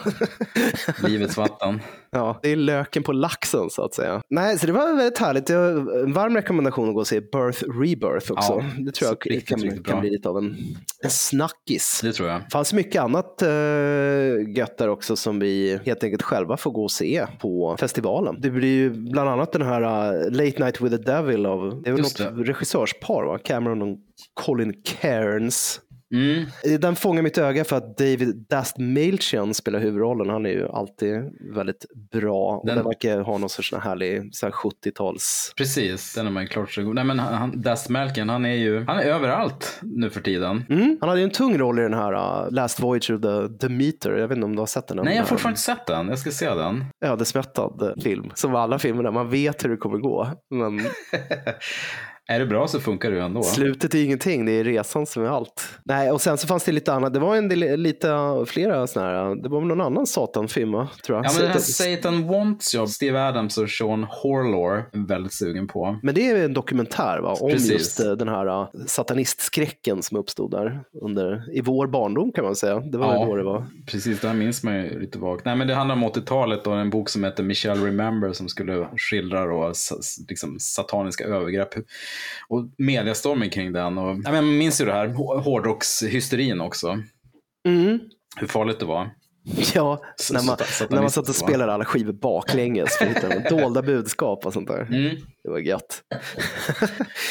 [1.08, 1.82] Livets vatten.
[2.12, 4.22] Ja, det är löken på laxen så att säga.
[4.30, 5.50] Nej, så det var väldigt härligt.
[5.50, 8.54] En varm rekommendation att gå och se Birth Rebirth också.
[8.54, 10.56] Ja, det tror jag riktigt, kan, riktigt kan bli lite av en,
[11.04, 12.00] en snackis.
[12.04, 12.42] Det tror jag.
[12.42, 13.50] Det fanns mycket annat uh,
[14.58, 18.36] gött där också som vi helt enkelt själva får gå och se på festivalen.
[18.42, 21.94] Det blir ju bland annat den här Late Night with the Devil av, det är
[21.94, 23.38] väl Just något regissörspar va?
[23.38, 23.98] Cameron och
[24.34, 25.82] Colin Cairns.
[26.14, 26.46] Mm.
[26.80, 30.30] Den fångar mitt öga för att David Dastmalchian spelar huvudrollen.
[30.30, 31.14] Han är ju alltid
[31.56, 32.58] väldigt bra.
[32.58, 35.54] Och Den- den verkar ha någon sorts härlig så här 70-tals...
[35.58, 36.96] Precis, den är man klart så god.
[36.96, 40.66] Nej men han, Dust Malkin, han är ju han är överallt nu för tiden.
[40.70, 40.98] Mm.
[41.00, 44.12] Han hade ju en tung roll i den här uh, Last Voyage of the Demeter.
[44.12, 44.98] Jag vet inte om du har sett den?
[44.98, 46.08] Nej, jag har fortfarande inte sett den.
[46.08, 46.86] Jag ska se den.
[47.06, 48.32] ödesmättad film.
[48.36, 50.28] Som alla filmer där man vet hur det kommer gå.
[50.50, 50.80] Men
[52.36, 53.44] Är det bra så funkar det ju ändå.
[53.44, 55.68] slutet är ingenting, det är resan som är allt.
[55.84, 57.14] Nej, och sen så fanns det lite annat.
[57.14, 58.08] Det var en del, lite
[58.48, 61.26] flera sådana här, det var någon annan satanfilm tror jag.
[61.26, 65.68] Ja, men den här Satan- Wants You, Steve Adams och Sean Horlor, är väldigt sugen
[65.68, 66.00] på.
[66.04, 67.38] Men det är en dokumentär va?
[67.42, 67.72] om Precis.
[67.72, 72.80] just eh, den här satanistskräcken som uppstod där under, i vår barndom kan man säga.
[72.80, 73.26] Det var Ja.
[73.26, 73.66] då det var.
[73.88, 75.46] Precis, det här minns man ju lite vagt.
[75.46, 78.88] Nej, men det handlar om 80-talet och en bok som heter Michelle Remember som skulle
[78.98, 79.74] skildra då,
[80.30, 81.70] liksom, sataniska övergrepp.
[82.48, 83.98] Och mediastormen kring den.
[83.98, 86.98] Och, ja, men jag minns ju det här hå- hårdrockshysterin också.
[87.68, 88.00] Mm.
[88.38, 89.10] Hur farligt det var.
[89.76, 90.58] Ja, Så- när man,
[90.90, 94.68] när man satt och spelade alla skivor baklänges för att hitta dolda budskap och sånt
[94.68, 94.82] där.
[94.82, 95.16] Mm.
[95.44, 96.02] Det var gött.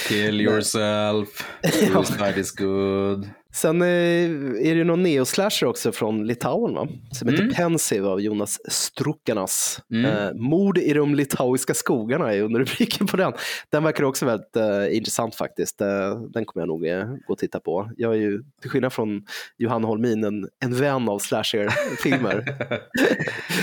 [0.08, 1.28] Kill yourself,
[1.72, 3.28] suicide is good.
[3.54, 6.88] Sen eh, är det någon neoslasher också från Litauen va?
[7.12, 7.54] som heter Mm.
[7.54, 9.80] Pensive av Jonas Strukanas.
[9.92, 10.04] Mm.
[10.04, 13.32] Eh, Mord i de litauiska skogarna är underrubriken på den.
[13.70, 15.80] Den verkar också väldigt eh, intressant faktiskt.
[15.80, 15.88] Eh,
[16.34, 17.90] den kommer jag nog eh, gå och titta på.
[17.96, 19.22] Jag är ju, till skillnad från
[19.58, 22.44] Johanna Holmin, en, en vän av slasherfilmer.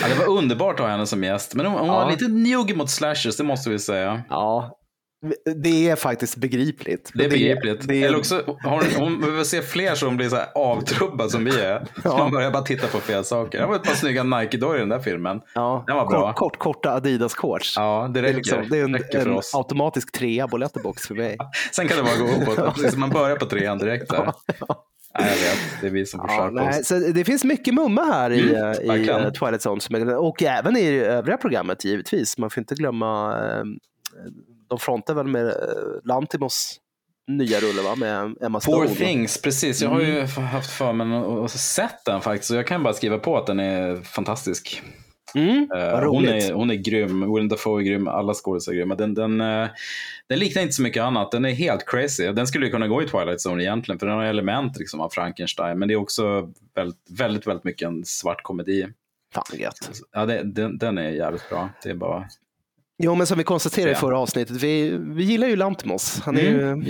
[0.02, 1.56] Ja, det var underbart att ha henne som gäst.
[1.56, 2.10] Men hon, hon var Ja.
[2.10, 4.22] lite njugg mot slashers, det måste vi säga.
[4.30, 4.79] ja,
[5.56, 7.12] Det är faktiskt begripligt.
[7.14, 7.88] Det är begripligt.
[7.88, 11.46] det är- Eller också, hon, hon behöver se fler som blir så här avtrubbad som
[11.46, 11.86] vi är.
[12.04, 12.18] Ja.
[12.18, 13.60] Man börjar bara titta på fel saker.
[13.62, 15.42] Det var ett par snygga Nike-dojor i den där filmen.
[15.56, 16.34] Ja, Den var bra.
[16.34, 17.74] Kort, kort, korta Adidas-shorts.
[17.76, 18.38] Ja, det Det är, räcker.
[18.38, 21.38] liksom, det är en, räcker för en automatisk trea på Letterbox för mig.
[21.76, 22.96] Sen kan det bara gå uppåt.
[22.98, 24.10] Man börjar på trean direkt.
[24.10, 24.34] Där.
[25.20, 25.82] Nej, jag vet.
[25.82, 29.02] Det är vi som får Ja, nej, så det finns mycket mumma här i, Mm,
[29.04, 32.38] i eh, Twilight Zone och även i det övriga programmet givetvis.
[32.38, 33.64] Man får inte glömma, eh,
[34.70, 35.54] de frontar väl med eh,
[36.04, 36.80] Lantimos
[37.28, 37.96] nya rulle va?
[37.96, 38.96] med Emma Poor Stone.
[39.00, 39.82] Things, precis.
[39.82, 40.28] Jag har ju Mm.
[40.46, 42.52] haft för mig att- sett den faktiskt.
[42.52, 44.82] Och jag kan bara skriva på att den är fantastisk.
[45.36, 48.96] Mm, vad hon, är, hon är grym, Willem Dafoe är grym, alla skådespelare är grymma.
[48.96, 49.68] Den, den, eh,
[50.30, 52.32] den liknar inte så mycket annat, den är helt crazy.
[52.32, 55.10] Den skulle ju kunna gå i Twilight Zone egentligen, för den har element liksom, av
[55.10, 55.80] Frankenstein.
[55.80, 58.88] Men det är också väldigt, väldigt, väldigt mycket en svart komedi.
[59.34, 59.90] Fan gött.
[60.12, 61.70] Ja, det, den, den är jävligt bra.
[61.84, 62.28] Det är bara...
[63.04, 64.00] Jo, men som vi konstaterade i Ja.
[64.00, 66.20] förra avsnittet, vi, vi gillar ju Lantimos.
[66.26, 66.88] Han är Mm, ju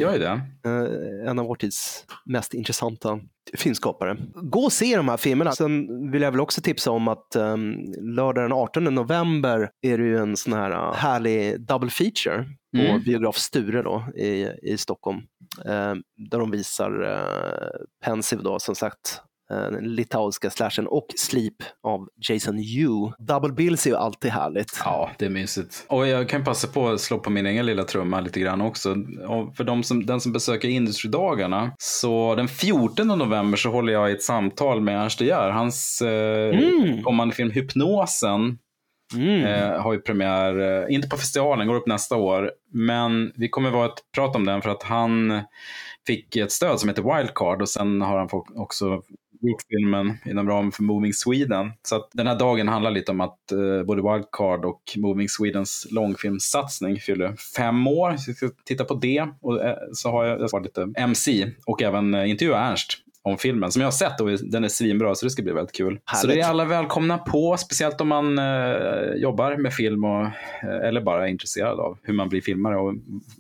[0.66, 3.20] eh, en av vår tids mest intressanta
[3.58, 4.18] filmskapare.
[4.36, 5.52] Gå och se de här filmerna.
[5.52, 7.76] Sen vill jag väl också tipsa om att um,
[8.16, 12.44] lördag den 18 november är det ju en sån här uh, härlig double feature
[12.76, 13.04] på Mm.
[13.04, 15.18] biograf Sture då, i, i Stockholm.
[15.66, 15.94] eh,
[16.30, 17.20] där de visar uh,
[18.06, 19.22] Pensive då, som sagt.
[19.52, 23.12] Eh, Den litauiska slashen och Sleep av Jason Yu.
[23.20, 24.82] Double bills är ju alltid härligt.
[24.86, 25.86] Ja, det är mysigt.
[25.90, 28.96] Och jag kan passa på att slå på min egen lilla trumma lite grann också.
[29.28, 34.12] Och för de som, den som besöker Industridagarna, så den 14 november så håller jag
[34.12, 35.50] ett samtal med Ernst Geer.
[35.50, 37.04] Hans eh, Mm.
[37.04, 38.58] kommande film Hypnosen
[39.16, 39.46] Mm.
[39.46, 42.52] eh, har ju premiär, eh, inte på festivalen, går upp nästa år.
[42.74, 45.42] Men vi kommer vara ett prat om den för att han
[46.08, 49.02] fick ett stöd som heter Wildcard och sen har han också
[49.42, 51.72] gjort filmen inom ramen för Moving Sweden.
[51.84, 55.88] Så att den här dagen handlar lite om att eh, både Wildcard och Moving Swedens
[55.92, 58.18] långfilmssatsning fyller fem år.
[58.18, 61.52] Så jag ska titta på det och eh, så har jag, jag har lite MC
[61.66, 65.16] och även eh, intervjua Ernst om filmen som jag har sett och den är svinbra
[65.16, 66.00] så det ska bli väldigt kul.
[66.06, 66.36] Så Härligt.
[66.36, 70.22] det är alla välkomna på, speciellt om man eh, jobbar med film och,
[70.64, 72.94] eh, eller bara är intresserad av hur man blir filmare och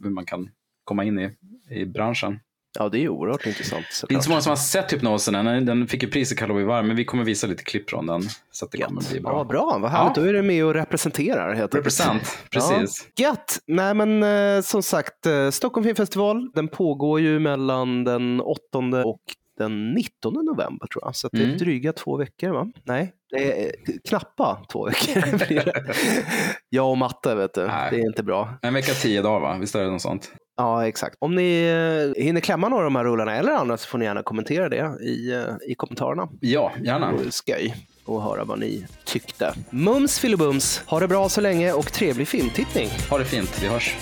[0.03, 0.49] hur man kan
[0.83, 1.31] komma in i,
[1.69, 2.39] i branschen.
[2.77, 3.85] Ja, det är oerhört intressant.
[3.85, 4.11] Det är såklart.
[4.11, 5.65] inte så många som har sett Hypnosen än.
[5.65, 8.21] Den fick ju pris i Karlovy Var, men vi kommer visa lite klipp från den.
[8.51, 9.31] Så att det kommer bli bra.
[9.31, 10.17] Ja, bra, vad härligt.
[10.17, 10.23] Ja.
[10.23, 11.47] Då är du med och representerar.
[11.47, 11.75] Helt enkelt.
[11.75, 13.07] Represent, precis.
[13.15, 13.27] Ja.
[13.27, 13.59] Gött!
[13.67, 18.59] Nej, men eh, som sagt, eh, Stockholm Filmfestival, den pågår ju mellan den 8
[19.05, 19.21] och
[19.59, 21.15] den 19 november tror jag.
[21.15, 21.57] Så det är Mm.
[21.57, 22.71] dryga två veckor va?
[22.83, 25.23] Nej, det är eh, knappa två veckor.
[26.69, 27.67] jag och matte, vet du.
[27.67, 27.87] Nej.
[27.91, 28.53] Det är inte bra.
[28.61, 29.57] En vecka, tio dagar va?
[29.59, 30.31] Visst är det något sånt?
[30.57, 31.15] Ja, exakt.
[31.19, 31.63] Om ni
[32.17, 34.69] eh, hinner klämma några av de här rullarna eller andra så får ni gärna kommentera
[34.69, 36.29] det i, eh, i kommentarerna.
[36.41, 37.13] Ja, gärna.
[37.29, 37.75] Skoj
[38.07, 39.53] att höra vad ni tyckte.
[39.69, 42.89] Mums filibums, ha det bra så länge och trevlig filmtittning.
[43.09, 43.59] Ha det fint.
[43.63, 43.95] Vi hörs.